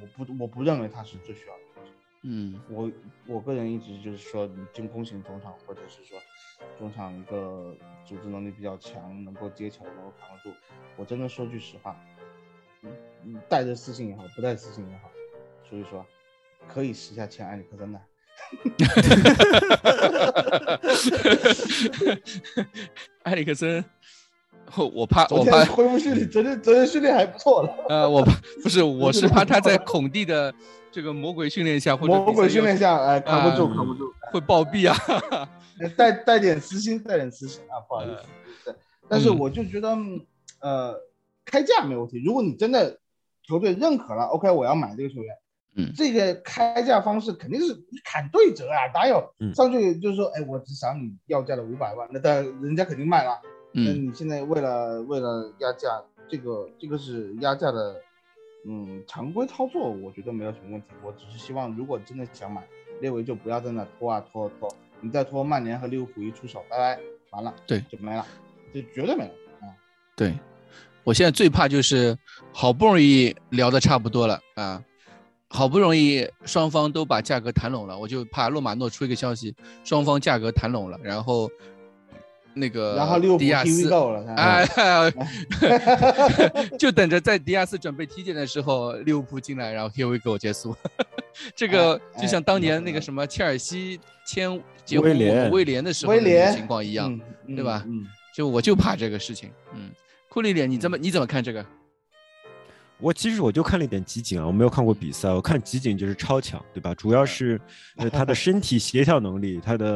[0.00, 1.63] 我不我不认为他是最需要的。
[2.26, 2.90] 嗯我
[3.26, 6.18] 我个人一直就是说，进攻型中场，或者是说
[6.78, 10.50] 中场一个组织能力比较强，能够接球，能够扛得住。
[10.96, 11.94] 我真的说句实话，
[12.82, 12.90] 嗯
[13.24, 15.10] 嗯带着私信也好，不带私信也好，
[15.68, 16.04] 所以说
[16.66, 18.00] 可以试一下签埃里克森的。
[23.24, 23.84] 埃里克森，
[24.76, 30.52] 我 我怕我怕恢复训练，昨天昨天训练还不错了，呃，我怕不是， 我是怕他在孔蒂的
[30.90, 34.12] 这个魔鬼训练下或者魔鬼训练下，哎，扛不住，啊扛不住。
[34.32, 34.96] 会暴毙啊。
[35.96, 38.22] 带带点私心，带点私心啊，不好意思。
[38.64, 38.74] 对，
[39.08, 39.88] 但是嗯我就觉得，
[40.60, 40.94] 呃，
[41.44, 42.22] 开价没问题。
[42.24, 42.98] 如果你真的
[43.46, 45.36] 球队认可了，OK，我要买这个球员，
[45.76, 53.40] 嗯这个开价方式肯定是你砍对折啊，哪有嗯上去就是说，哎，我只想你要价的五百万，那当然人家肯定卖了。
[53.76, 55.88] 那嗯你现在为了为了压价，
[56.28, 57.96] 这个这个是压价的，
[58.66, 60.88] 嗯，常规操作，我觉得没有什么问题。
[61.02, 62.64] 我只是希望，如果真的想买，
[63.00, 67.00] 列维就不要在那拖啊拖啊拖，你再拖，曼联和利物浦一出手，拜拜，
[67.30, 68.24] 完了，对就没了，
[68.72, 69.66] 就绝对没了啊。
[70.14, 70.32] 对，
[71.02, 72.16] 我现在最怕就是
[72.52, 74.84] 好不容易聊的差不多了啊，
[75.48, 79.52] 好不容易双方都把价格谈拢了，我就怕洛马诺出一个消息，
[79.82, 81.50] 双方价格谈拢了，然后
[82.54, 83.90] 那个然后利物浦迪亚 TV 斯。
[83.90, 84.66] 够了，哎，
[86.78, 90.74] 就等着在迪亚斯准备体检的时候，利物浦进来，然后 Here we go 结束。
[91.56, 99.50] 这个哎就像当年那哎个什么切尔西签结婚威廉威廉的时候那个威廉情况一样，嗯，对吧嗯，就我就怕这个事情。
[99.74, 99.90] 嗯，
[100.28, 101.64] 库里脸，你怎么你怎么看这个？
[102.98, 106.94] 我其实我就看了一点集锦啊，我没有看过比赛，我看集锦就是超强，对吧？
[106.94, 107.60] 主要是
[107.96, 109.86] 呃他的身体协调能力，他的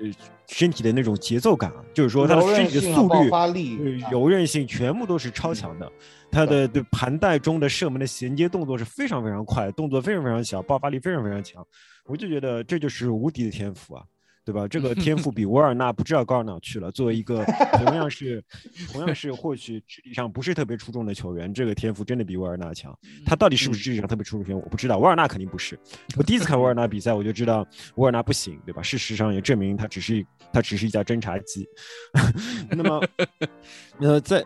[0.00, 0.10] 呃
[0.46, 3.76] 身体的那种节奏感啊，就是说他的身体的速率、发力
[4.10, 5.90] 柔韧性全部都是超强的。
[6.30, 11.66] 他的对盘带中的射门的衔接动作是非常非常快，动作非常非常小，爆发力非常非常强。
[12.04, 14.04] 我就觉得这就是无敌的天赋啊！
[14.44, 14.66] 对吧？
[14.66, 16.90] 这个 天赋比沃尔纳不知道高到哪去了。
[16.90, 17.44] 作为一个
[17.84, 18.42] 同样是
[18.92, 22.96] 同样是或许智力上不是特别出众的球员，这个天赋真的比沃尔纳强。
[23.24, 24.98] 他到底是不是智力上特别出众球员，我不知道。
[24.98, 25.78] 沃尔纳肯定不是。
[26.16, 28.82] 我第一次看沃尔纳比赛，我就知道沃尔纳不行，对吧？
[28.82, 31.66] 事实上也证明他只是他只是一架侦察机。
[32.70, 33.00] 那么，
[34.00, 34.44] 呃，在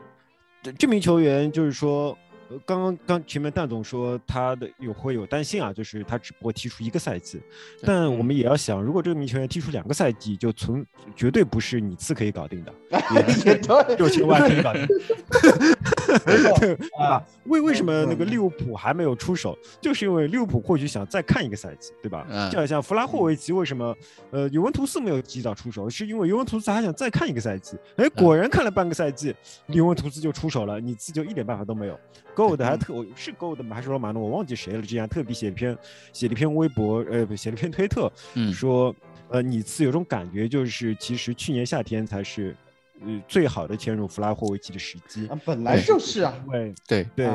[0.79, 2.17] 这名球员就是说。
[2.49, 7.41] 呃，刚刚刚前面蛋总说他的有会有担心啊，就是他只不过踢出一个赛季，
[7.83, 10.85] 但我们也要想，如果这名球员踢出两个赛季，就存
[11.15, 12.73] 绝对不是你次可以搞定的，
[13.45, 14.87] 也对，六千万可以搞定，
[16.59, 17.23] 对吧？
[17.45, 19.57] 为为什么那个利物浦还没有出手？
[19.81, 22.27] 就是因为利物浦或许想再看一个赛季，对吧？
[22.51, 23.95] 就好像弗拉霍维奇为什么
[24.31, 29.35] 呃尤文图斯没有及早出手，是因为尤文图斯还想再看一个赛季，哎，果然看了半个赛季，
[29.69, 31.99] 尤文图斯就出手了，你次就一点办法都没有。
[32.35, 33.75] Gold 还特我是 Gold 吗？
[33.75, 34.23] 还是罗马诺？
[34.23, 34.83] 我忘记谁了。
[34.83, 35.77] 之前特别写了篇
[36.13, 38.13] 写了一篇微博，呃，不写了篇推特，
[38.53, 38.95] 说
[39.29, 42.55] 呃，你次有种感觉，就是其实去年夏天才是
[43.01, 45.27] 呃最好的潜入弗拉霍维奇的时机。
[45.29, 47.27] 啊，本来就是啊，对对对，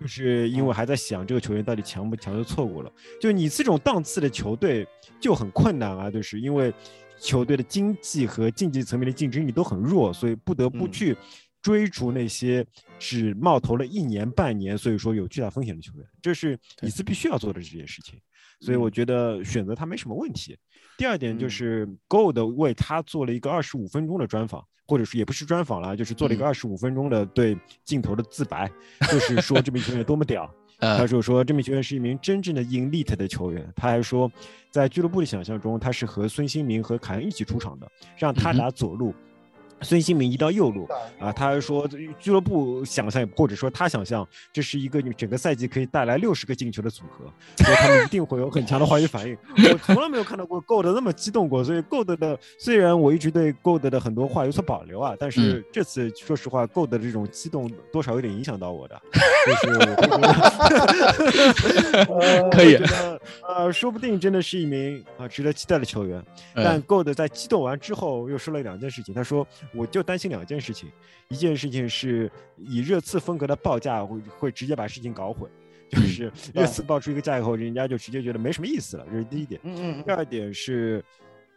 [0.00, 2.92] 就是因为还在想这个球员到底强不强，就错过了。
[3.20, 4.86] 就你这种档次的球队
[5.20, 6.72] 就很困难啊，就是因为
[7.18, 11.16] 球队的经济和竞技层面的竞争力都很弱，所以不得不去。
[11.62, 12.64] 追逐那些
[12.96, 18.20] 只冒头了一年半年，所以说有巨大风险的球员，这是李斯必须要做的这件事情。
[18.60, 20.56] 所以我觉得选择他没什么问题。
[20.96, 28.70] 第二点就是 Gold 为他做了一个二十五分钟的专访，或者是也不是专访了，就是做了一个二十五分钟的对镜头的自白，
[29.10, 30.48] 就是说这名球员多么屌。
[30.78, 33.66] 他就说这名球员是一名真正的 elite 的球员。
[33.74, 34.30] 他还说，
[34.70, 39.14] 在俱乐部的想象中，他是和孙兴民和凯恩一起出场的，让他打左路。
[39.82, 41.86] 孙兴民移到右路啊，他说
[42.18, 47.26] 俱乐部想象或者说他想象这是一个整个赛季可以带来六十个进球的组合，
[47.62, 49.36] 所以他们一定会有很强的化学反应。
[49.70, 58.98] 我从来没有看到过 Gold 那么激动过，所以 Gold 的虽然我一直对 Gold 的很多话有所保留啊，但是这次说实话，Gold 的这种激动多少有点影响到我的，
[59.46, 59.78] 就是
[62.50, 62.76] 可以，
[63.46, 66.24] 呃，说不定真的是一名啊值得期待的球员。
[66.54, 69.46] 但 Gold 在激动完之后又说了两件事情，他说。
[69.74, 70.90] 我就担心两件事情，
[71.28, 75.50] 一件事情是以热刺风格的报价会会直接把事情搞混，
[75.88, 79.60] 就是热刺报出一个价以后，人家就直接觉得没什么意思了，这是第一点。
[79.64, 80.02] 嗯嗯。
[80.04, 81.04] 第二点是，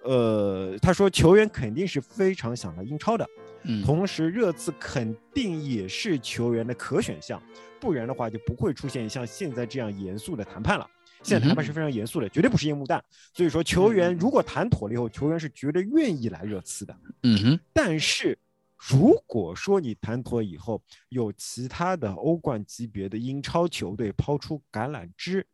[0.04, 3.28] 呃，他说球员肯定是非常想来英超的，
[3.64, 7.42] 嗯，同时热刺肯定也是球员的可选项，
[7.80, 10.88] 不然的话就不会出现像现在这样严肃的谈判了。
[11.22, 13.04] 现在谈判是非常严肃的，绝对不是烟幕弹。
[13.34, 16.96] 所以说，球员如果谈妥了以后，球员是绝对愿意来热刺的。
[17.24, 17.60] 嗯哼。
[17.74, 18.38] 但是，
[18.78, 25.46] 如果说你谈妥以后，有其他的欧冠级别的英超球队抛出橄榄枝，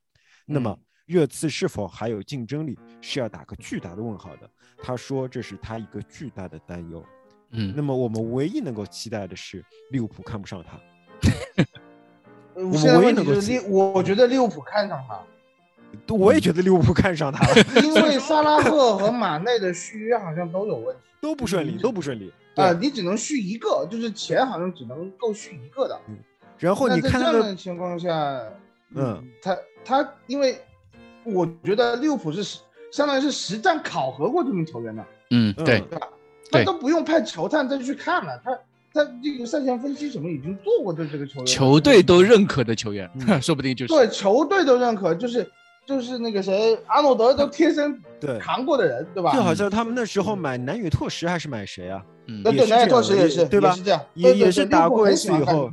[0.46, 4.50] 那么热刺是否还有竞争力，是要打个巨大的问号的。
[4.84, 7.04] 他说这是他一个巨大的担忧。
[7.50, 7.74] 嗯。
[7.76, 10.80] 那么我们唯一能够期待的是利物浦看不上他。
[12.54, 15.22] 我们唯一能够利，我觉得利物浦看上他。
[16.10, 22.72] 我也觉得利物浦看上他了， 因为 萨拉赫和马内的续约好像都有问题，都不顺利，都不顺利啊！
[22.80, 26.00] 你只能续一个，就是钱好像只能够续一个的。
[26.08, 26.18] 嗯，
[26.58, 28.42] 然后你看这样的情况下，
[28.94, 30.58] 嗯，他他因为
[31.24, 32.60] 我觉得利物浦是
[32.92, 36.08] 相当于是实战考核过这名球员的，嗯，对，对吧？
[36.52, 38.52] 他都不用派球探再去看了，他
[38.94, 43.10] 他这个赛前分析什么已经做过，对这个球员，球队都认可的球员，
[43.42, 45.46] 说不定就是对球队都认可，就是。
[45.86, 49.32] 就是那个谁，阿诺德都贴身对扛过的人，对吧？
[49.34, 52.04] 就好像他们那时候买南野拓实还是买谁啊？
[52.28, 53.72] 嗯，对，南野拓实也是，对吧？
[53.72, 55.72] 是这样，也也是打过一次以后，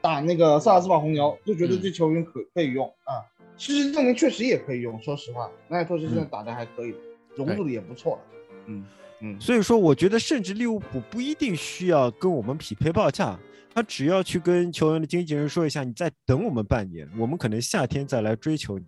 [0.00, 3.20] 打那个萨尔斯堡红牛，就觉得这球员可可以用啊。
[3.58, 6.94] 事实证明确实也可以用，说实话，南野拓实现在打的还可以，
[7.36, 8.18] 融入的也不错
[8.66, 8.84] 嗯
[9.20, 13.38] 嗯，所以说我觉得甚至利物浦不一定需要跟我们匹配报价，
[13.72, 18.84] 他只要去跟球员的经纪人说一下，你再等我们半年，我们可能夏天再来追求你。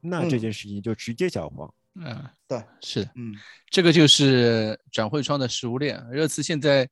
[0.00, 1.72] 那这件事情就直接搅黄。
[1.98, 3.34] 嗯，对，是的，嗯，
[3.70, 5.98] 这个就是转会窗的食物链。
[6.10, 6.86] 热刺现在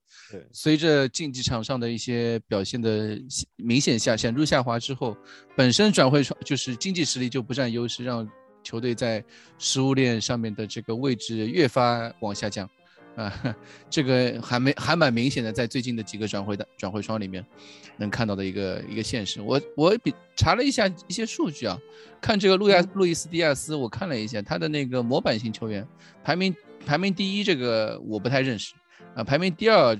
[0.50, 3.20] 随着竞技场上的一些表现的
[3.56, 5.14] 明显下显著下滑之后，
[5.54, 8.26] 本身转会窗就是经济实力就不占优势，让
[8.62, 9.22] 球队在
[9.58, 12.66] 食物链上面的这个位置越发往下降。
[13.16, 13.56] 啊，
[13.88, 17.44] 这个还没还蛮明显的，在最近的几个转会的转会窗里面，
[17.96, 19.40] 能看到的一个一个现实。
[19.40, 21.78] 我我比查了一下一些数据啊，
[22.20, 25.86] 看这个路亚路易斯迪亚斯，我看了一下他的那个模板型球员
[26.24, 26.54] 排名
[26.84, 28.74] 排名第一，这个我不太认识
[29.14, 29.22] 啊。
[29.22, 29.96] 排名第二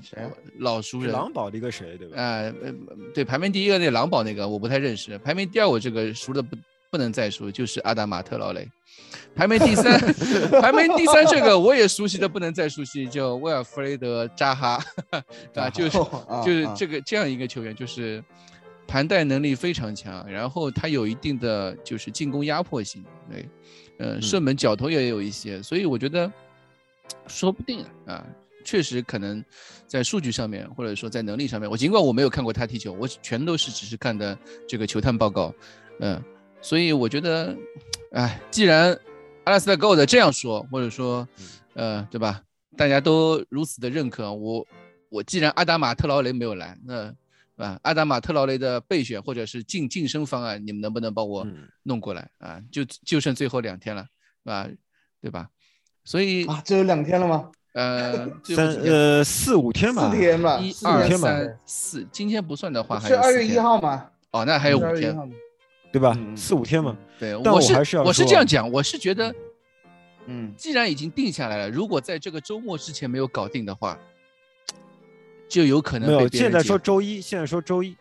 [0.59, 2.21] 老熟人狼堡的一个谁对吧？
[2.21, 2.53] 啊，
[3.13, 5.17] 对，排名第一个那狼堡那个我不太认识。
[5.19, 6.55] 排名第二我这个熟的不。
[6.95, 8.65] 不不能再输，就是阿达马特劳雷，
[9.35, 9.99] 排名第三，
[10.61, 14.81] 排名第三这个我也熟悉的不能再熟悉，叫威尔弗雷德扎哈，
[15.55, 16.73] 啊，就是啊就是啊。
[16.73, 18.23] 这个这样一个球员，就是
[18.87, 23.45] 盘带能力非常强，然后他有一定的就是进攻压迫性，对，
[23.99, 26.31] 呃，射门脚头也有一些，所以我觉得
[27.27, 28.25] 说不定啊，
[28.63, 29.43] 确实可能
[29.85, 35.53] 在数据上面或者说在能力上面，我尽管我没有看过他踢球，我全都是只是看的这个球探报告，
[35.99, 36.23] 嗯、
[36.65, 37.55] 所以我觉得，
[38.13, 38.91] 哎，既然
[39.43, 41.27] 阿拉斯加 Gold 这样说，或者说，
[41.75, 42.41] 呃，对吧？
[42.75, 44.65] 大家都如此的认可我，
[45.09, 47.13] 我既然阿达马特劳雷没有来，那
[47.57, 52.59] 啊，阿达马特劳雷的备选或者是晋晋升方案，你们能不能帮我嗯弄过来啊？
[52.71, 54.67] 就就剩最后两天了，是吧？
[55.21, 55.47] 对吧？
[56.03, 57.51] 所以啊，只有两天了吗？
[57.73, 64.09] 呃，最三呃四五天吧四，天吧，一二三四，今天不算的话还是二月一号吗？
[64.31, 65.15] 哦，那还有五天。
[65.95, 66.13] 对吧？
[66.19, 66.93] 嗯四五天嘛。
[67.17, 69.33] 对，但我是还是要我是这样讲，我是觉得，
[70.25, 73.97] 嗯，既然已经定下来了，如果在这个周末之前没有搞定的话，
[75.47, 77.95] 就有可能没有，现在说周一，现在说周一，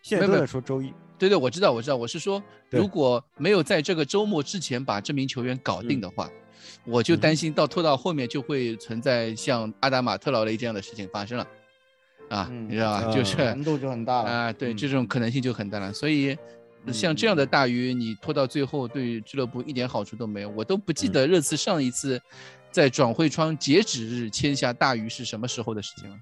[0.00, 0.90] 现在都在说周一。
[1.18, 6.30] 对对，我知道，我知道，我是说，如果没有在这个周末之前把这名球员搞定的话，
[6.86, 11.46] 我就嗯担心到拖到后面就会存在像阿达马特劳雷这样的事情发生了，
[12.30, 13.06] 啊，嗯你知道吧？
[13.06, 14.30] 啊就是难度就很大了。
[14.30, 15.92] 啊，对，嗯这种可能性就很大了。
[15.92, 16.38] 所以，嗯
[16.92, 20.48] 像这样的大鱼，你拖到最后，对俱乐部一点好处都没有。
[20.50, 22.20] 我都不记得热刺上一次
[22.70, 26.16] 在转会窗截止日签下大鱼是什么时候的事情了。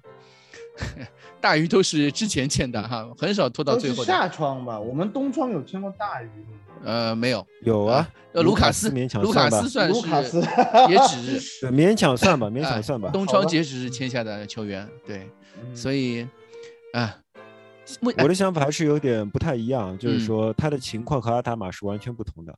[1.41, 4.05] 大鱼都是之前签的哈，很少拖到最后的。
[4.05, 4.79] 夏窗吧？
[4.79, 6.53] 我们冬窗有签过大鱼吗？
[6.83, 10.47] 呃，没有，有啊，呃，卢卡斯，勉强卢卡算吧斯算卢卡斯是
[10.87, 13.09] 截止日， 勉强算吧，勉哎强算吧。
[13.11, 15.27] 东窗截止日签下的球员，对，
[15.73, 16.27] 所以以，
[16.93, 17.26] 啊，目
[18.17, 22.57] 我的想法还是有点不太一样，就是嗯说他的情况和阿达玛是完全不同的。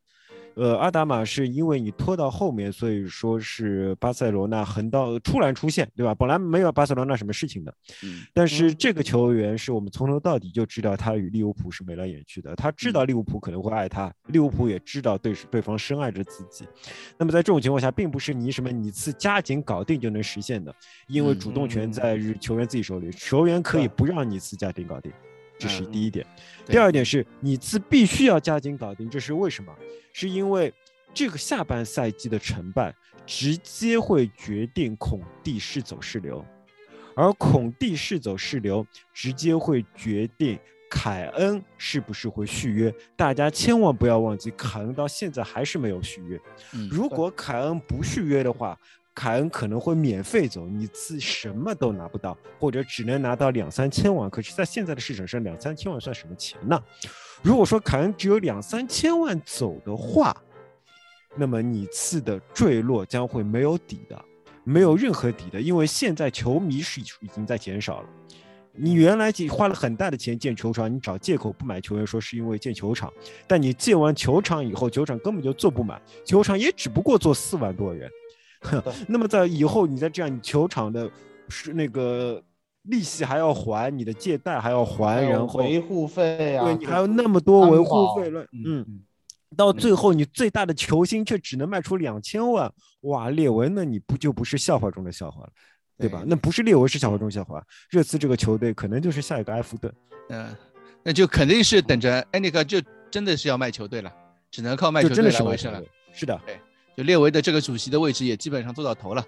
[0.59, 6.13] 呃，阿达玛是因为你拖到后面，所以说是巴塞罗那横道突然出现，对吧？
[6.13, 16.67] 本来没有巴塞罗那什么事情的，嗯但是嗯这个球员是我们从头到底就知道他与利物浦是眉来眼去的，他知道利物浦可能会爱他，利物浦也知道对对方深爱着自己。
[17.17, 20.75] 那么在这种情况下，并不是你什么你次加紧搞定就能实现的，
[21.07, 25.09] 因为嗯主动权嗯在于球员自己手里，球员可以不让你次加紧搞定。
[25.59, 26.25] 这是嗯第一点，
[26.65, 29.71] 对第二点是你自必须要加紧搞定，这是为什么？
[30.13, 30.73] 是因为
[31.13, 32.95] 这个下半赛季的成败
[33.25, 36.43] 直接会决定孔蒂是走是留，
[37.15, 40.57] 而孔蒂是走是留，直接会决定
[40.89, 42.93] 凯恩是不是会续约。
[43.15, 46.39] 大家千万不要忘记，凯恩到现在还是没有续约。
[46.73, 48.79] 嗯，如果凯恩不续约的话，
[49.19, 54.29] 凯恩可能会免费走，你自什么都拿不到，或者只能拿到两三千万。
[54.29, 56.81] 可是，在现在的市场上，两三千万算什么钱呢？
[57.41, 60.33] 如果说凯恩只有两三千万走的话，
[61.35, 64.23] 那么你次的坠落将会没有底的，
[64.63, 68.07] 没有任何底的，因为现在球迷是已经在减少了。
[68.71, 73.11] 你原来花了很大的钱建球场，你找借口不买球员，说是因为建球场，
[73.45, 78.09] 但你建完球场以后，球场根本就坐不满，球场也只不过坐四万多人。
[79.07, 81.09] 那么在以后，你再这样，你球场的
[81.47, 82.43] 是那个
[82.83, 88.99] 利息还要还，你的借贷还要还，然后维护费啊，对你还有那么多维护费乱，嗯，嗯，
[89.55, 95.49] 到最后你最大的球星却只能卖出两千万，哇，列维那你不就不是笑话中的笑话了，
[95.97, 96.19] 对吧？
[96.19, 96.29] 对。
[96.29, 99.93] 那不是列维是笑话中的笑话，热刺这个球队可能就是下一个埃弗顿，
[100.29, 100.55] 嗯，
[101.03, 104.11] 那就肯定是等着埃尼克就真的是要卖球队了，
[104.51, 105.81] 只能靠卖球队来维生了。
[106.11, 106.39] 是的，
[106.99, 109.25] 就列维的这个主席的位置也基本上做到头了，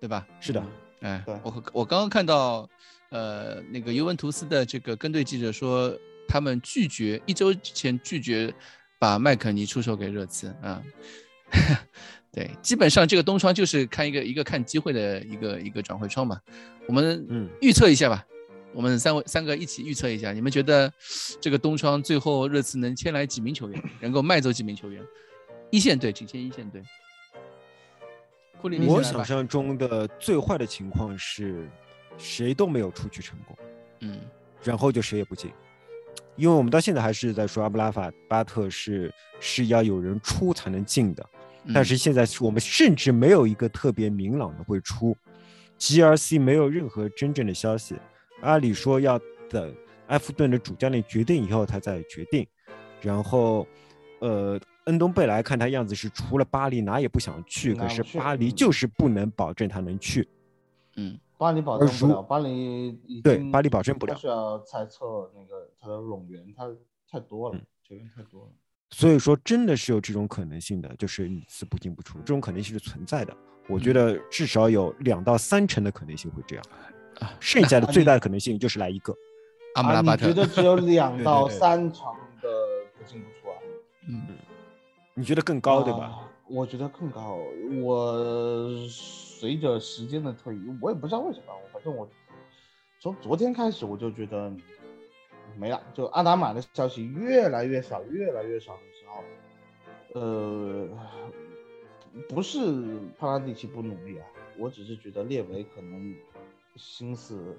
[0.00, 0.26] 对吧？
[0.40, 0.64] 是的，
[1.02, 2.66] 哎对，我我刚刚看到，
[3.10, 5.94] 呃，那个尤文图斯的这个跟队记者说，
[6.26, 8.50] 他们拒绝一周之前拒绝
[8.98, 10.82] 把麦肯尼出售给热刺啊。
[12.32, 16.40] 对，基本上这个冬窗就是看一个一个看机会的一个一个转会窗嘛。
[16.88, 18.24] 我们嗯预测一下吧，
[18.72, 20.90] 我们三位三个一起预测一下，你们觉得
[21.38, 25.04] 这个冬窗最后热刺能签来几名球员，能够卖走几名球员？
[25.70, 26.82] 一线队仅限一线队。
[28.60, 31.68] 库里，我想象中的最坏的情况是，
[32.18, 33.56] 谁都没有出去成功，
[34.00, 34.20] 嗯
[34.62, 35.50] 然后就谁也不进。
[36.36, 41.24] 因为我们到现在还是在说阿布拉法巴特是是要有人出才能进的，
[41.74, 45.16] 但嗯是现在是我们甚至没有一个特别明朗的会出
[45.78, 47.96] ，GRC 没有任何真正的消息。
[48.42, 49.18] 阿里说要
[49.48, 49.74] 等
[50.08, 52.46] 埃弗顿的主教练决定以后，他再决定。
[53.02, 53.66] 然后，
[54.20, 54.60] 呃，
[54.90, 60.28] 恩东贝莱看他样子是除了巴黎哪也不想去，可是巴黎就是不能保证他能去。
[60.96, 62.92] 嗯巴黎保证不了，巴黎
[63.24, 66.68] 对巴黎保证不了需要猜测那个他的冗员，他
[67.10, 68.48] 太多了嗯，球员太多了。
[68.90, 73.34] 所以说真的是有这种可能性的，就是一次不进不出，这种可能性是存在的。
[73.68, 76.64] 我觉嗯得至少有两到三成的可能性会这样，
[77.20, 79.12] 啊剩下的 最大的可能性就是来一个。
[79.12, 79.16] 啊，
[79.76, 82.48] 阿姆拉巴特你觉，得只有两 到三场的
[82.98, 83.56] 不进不出啊？
[84.08, 84.26] 嗯，
[85.20, 86.04] 你觉得更高对吧？
[86.04, 87.38] 啊我觉得更高。
[87.82, 88.18] 我
[88.88, 92.08] 随着时间的推移，我也不知道为什么，反正我
[92.98, 94.50] 从昨天开始我就觉得
[95.56, 95.80] 没了。
[95.92, 99.04] 就阿达玛的消息越来越少，越来越少的时
[100.14, 100.88] 候，呃，
[102.28, 102.58] 不是
[103.18, 104.26] 帕拉蒂奇不努力啊，
[104.58, 106.12] 我只是觉得列维可能
[106.76, 107.56] 心思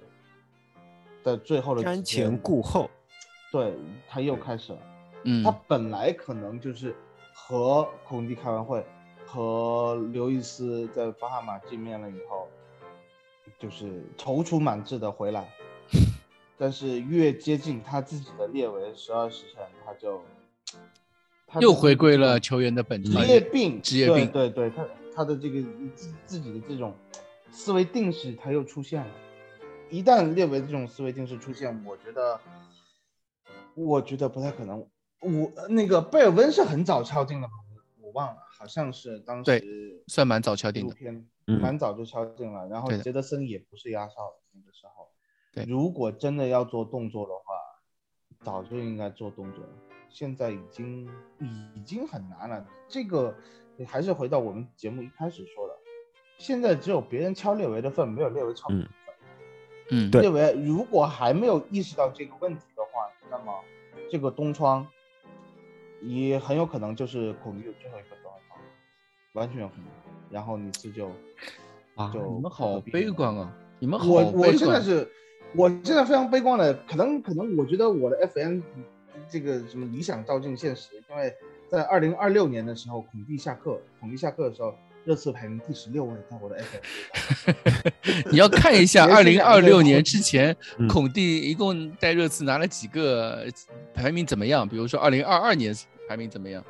[1.24, 2.90] 在最后的瞻前顾后，
[3.52, 3.74] 对
[4.10, 4.80] 他又开始了。
[5.24, 6.96] 嗯他本来可能就是
[7.48, 8.86] 和孔蒂开完会，
[9.26, 12.48] 和刘易斯在巴哈马见面了以后，
[13.60, 15.50] 就是踌躇满志的回来，
[16.58, 20.22] 但是越接近他自己的列为十二时辰，他就
[21.46, 25.62] 他又回归了球员的本质职业病，职业病对对对，他他的这个
[25.94, 26.96] 自自己的这种
[27.52, 29.12] 思维定式，他又出现了。
[29.90, 32.40] 一旦列为这种思维定式出现，我觉得，
[33.76, 34.88] 我觉得不太可能。
[35.22, 37.54] 我呃那个贝尔温是很早敲定的吗？
[38.02, 40.96] 我我忘了，好像是当对时算蛮早敲定的
[41.60, 42.68] 蛮早就敲定了。
[42.68, 45.10] 然后杰德森也不是压哨的那个时候。
[45.54, 47.42] 对如果真的要做动作的话，
[48.44, 49.70] 早就应该做动作了。
[50.10, 51.10] 现在已经
[51.76, 52.66] 已经很难了。
[52.88, 53.36] 这个
[53.88, 55.74] 还是回到我们节目一开始说的，
[56.38, 58.96] 现在只有别人敲列维的份，没有列维敲你的份。
[59.92, 63.54] 嗯，对列维如果还没有意识到这个问题的话，那么
[64.10, 64.88] 这个东窗
[66.02, 68.60] 也很有可能就是孔蒂的最后一个东窗，
[69.34, 69.86] 完全有可能。
[70.30, 71.12] 然后你这就
[71.96, 73.54] 啊，就你们好悲观啊！
[73.80, 74.58] 你们好我我悲观。
[74.58, 75.10] 现在是，
[75.56, 78.62] 我现在非常悲观的，可能可能我觉得我的 FN
[79.30, 81.34] 这个什么理想照进现实，因为
[81.68, 84.74] 在二零二六年的时候，孔蒂下课，孔蒂下课的时候，
[85.04, 87.56] 热刺排名第十六位，在我的 FN
[88.32, 93.46] 你要看一下连 二零二六年之前嗯，孔蒂一共带热刺拿了几个
[93.94, 94.68] 排名怎么样？
[94.68, 95.76] 比如说二零二二年
[96.08, 96.64] 排名怎么样？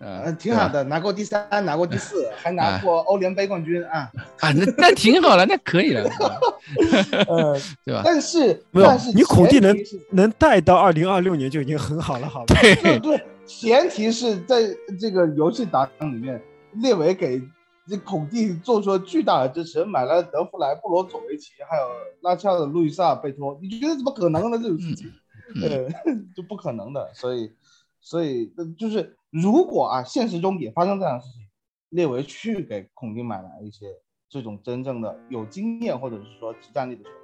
[0.00, 4.08] 呃呃，挺好的，拿过第三，拿过第四，还拿哎过欧联杯冠军啊。
[4.38, 6.08] 啊，那那挺好了，那可以了，
[7.26, 8.02] 呃，对吧？
[8.04, 9.76] 但是没有但是你孔蒂能
[10.12, 12.54] 能带到二零二六年就已经很好了，好吧？
[12.60, 14.62] 对对，对，前提是在
[15.00, 16.40] 这个游戏档里面，
[16.74, 17.44] 列维给这
[17.96, 21.82] 孔蒂做出了巨大的支持，买了德弗莱、布罗佐维奇，还有
[22.20, 24.58] 拉齐奥的路易萨贝托，你觉得怎么可能呢？
[24.58, 25.10] 这种事情，
[25.56, 25.88] 嗯呃，
[26.36, 27.10] 就不可能的。
[27.14, 27.52] 所以，
[28.00, 31.42] 所以呃就是如果啊，现实中也发生这样的事情，
[31.90, 33.86] 列维去给孔蒂买来一些
[34.28, 37.18] 这种真正的有经验或者是说实战力的球员，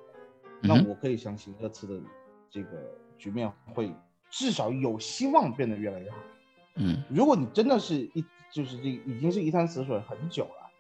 [0.63, 2.01] 那我可以相信这次的
[2.49, 2.71] 这个
[3.19, 3.93] 局面会
[4.31, 6.17] 至少有希望变得越来越好。
[6.77, 8.25] 嗯如果你真的是一
[8.55, 10.71] 就是这已经是一潭死水很久了，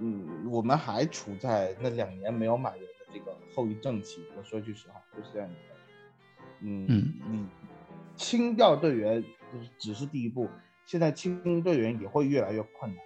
[0.00, 4.22] 嗯，我们还处在那两年没有买人的这个后遗症期。
[4.36, 5.54] 我说句实话，就是这样的。
[6.60, 7.48] 嗯嗯你
[8.16, 10.46] 清掉队员就是只是第一步，
[10.84, 13.02] 现在清队员也会越来越困难，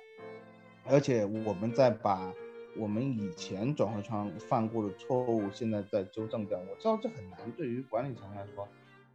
[0.87, 2.35] 而且我们在把
[2.77, 6.59] 我们以前转会窗犯过的错误，现在在纠正掉。
[6.59, 8.67] 我知道这很难，对于管理层来说，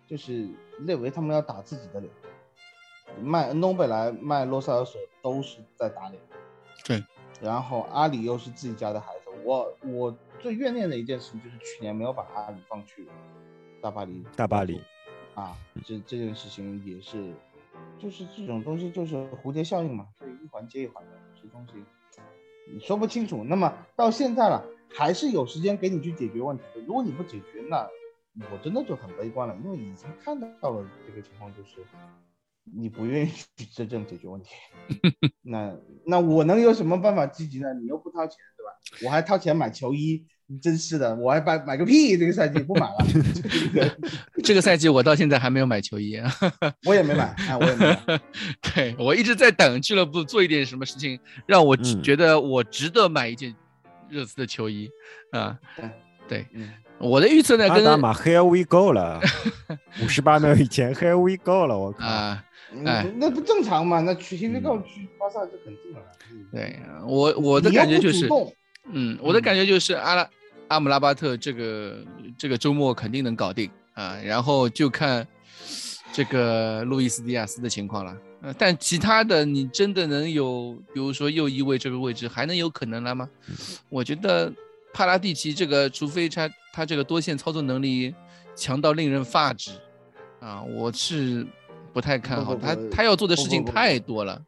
[0.07, 0.47] 就是
[0.87, 2.09] 认为他们要打自己的脸。
[3.19, 6.21] 卖恩东贝莱、卖洛塞尔索都是在打脸。
[6.85, 7.03] 对。
[7.41, 13.07] 然后阿里又是自己家的孩子，我我最怨念的一件事情就是去年没有把阿里放去
[13.81, 14.25] 大巴黎。
[14.35, 14.81] 大巴黎。
[15.35, 15.55] 啊，
[15.85, 17.33] 这这件事情也是，
[17.97, 21.73] 就是这种东西就是蝴蝶效应嘛，就一环接一环的，这东西
[22.73, 23.41] 你说不清楚。
[23.45, 26.81] 那么到现在了，还是有时间给你去解决问题的。
[26.81, 27.87] 如果你不解决，那
[28.51, 31.85] 我真的就很悲观了，因为已经看到了这个情况，就是
[32.75, 34.49] 你不愿意去真正解决问题。
[35.41, 35.75] 那
[36.05, 37.73] 那我能有什么办法积极呢？
[37.73, 39.05] 你又不掏钱，对吧？
[39.05, 40.25] 我还掏钱买球衣，
[40.61, 42.17] 真是的，我还买买个屁！
[42.17, 42.97] 这个赛季不买了，
[44.43, 46.31] 这个赛季我到现在还没有买球衣啊。
[46.85, 48.21] 我也没买，哎，我也没买。
[48.61, 53.55] 对我一直在等俱乐部做一点什么事情，让我嗯觉得我值得买一件
[54.09, 54.89] 热刺的球衣
[55.31, 55.57] 啊。
[56.29, 56.69] 对，嗯，
[56.99, 59.19] 我的预测呢跟阿达玛 Here we go 了，
[60.01, 62.05] 五十八秒以前 Here we go 了，我靠！
[62.05, 62.43] 啊，
[62.85, 63.99] 哎嗯，那不正常嘛？
[64.01, 65.99] 那去新嗯约告去巴萨就肯定了。
[66.31, 68.29] 嗯对我我的感觉就是，
[68.91, 70.29] 嗯，我的嗯感觉就是阿拉
[70.67, 71.97] 阿姆拉巴特这个
[72.37, 75.27] 这个周末肯定能搞定啊，然后就看
[76.13, 78.15] 这个路易斯迪亚斯的情况了。
[78.41, 83.27] 呃，但其他的你真的能有，比如说右翼位这个位置还能有可能了吗？
[83.89, 84.51] 我觉得
[84.99, 88.13] 帕拉蒂奇这个，除非他他这个多线操作能力
[88.53, 89.71] 强到令人发指
[90.41, 91.47] 啊，我是
[91.93, 94.43] 不太看好他他要做的事情太多了。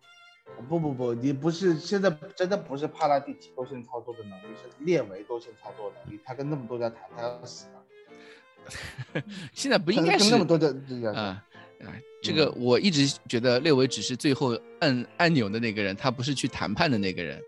[0.67, 6.19] 不不不，你不是现在真的不是帕拉蒂奇多线操作的能力，是列维多线操作能力。
[6.25, 9.23] 他跟那么多家谈，他要死了。
[9.55, 11.41] 现在不不应该是跟那么多的这家啊
[11.85, 11.95] 啊！
[12.21, 17.41] 这个我一直觉得列维只是最后按按钮的那个人，他不是去谈判的那个人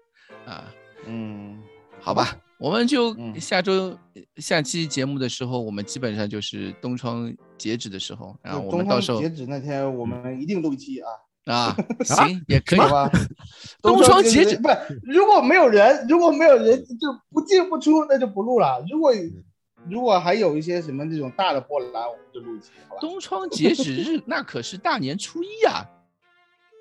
[0.45, 0.73] 啊。
[1.05, 1.61] 嗯，
[1.99, 3.97] 好吧，我们就嗯下周
[4.37, 11.09] 下期节目的时候，我们基本上就是东窗截止的时候，然后我们到时候截止那天，我们一定录一期啊，
[11.53, 11.75] 啊，
[12.05, 13.11] 行也可以好吧？
[13.81, 18.83] 东窗截止 不是，如果没有人，如果没有人就不进不出，那就不录了。
[18.89, 19.11] 如果
[19.89, 23.01] 如果还有一些什么这种大的波澜，我们就录一期，好吧？
[23.01, 25.83] 东窗截止日那可是大年初一啊！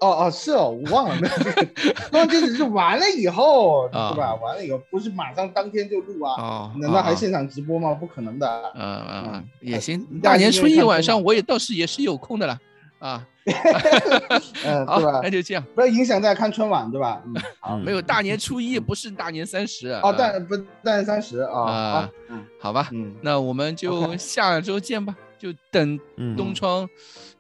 [0.02, 1.64] 哦哦，是哦，我忘了，没有这个。
[2.10, 4.34] 东窗截止是完了以后，啊对吧？
[4.42, 6.34] 完了以后不是马上当天就录啊？
[6.42, 7.94] 哦，难道还啊现场直播吗？
[7.94, 8.72] 不可能的。
[8.74, 10.04] 嗯嗯嗯，也哎行。
[10.22, 12.58] 大大年初一晚晚上我也倒是也是有空的了
[12.98, 13.26] 啊。
[14.64, 15.28] 嗯，好对吧那？
[15.30, 15.64] 就这样。
[15.74, 17.20] 不要影响大家看春晚，对吧？
[17.26, 17.76] 嗯， 好。
[17.76, 20.00] 没有大年 初一，不是大年三十啊。
[20.04, 26.88] 哦，大不大年三十啊，啊好，嗯好吧，嗯，那我们就下周见吧，就等嗯东窗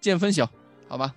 [0.00, 0.48] 见分晓，
[0.88, 1.14] 好吧？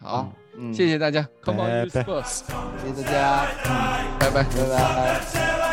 [0.00, 2.40] 好好，，嗯，谢谢大家，Come on 拜 you 拜 Spurs，
[2.82, 4.42] 谢谢大家，嗯，拜拜。
[4.42, 5.69] 拜拜。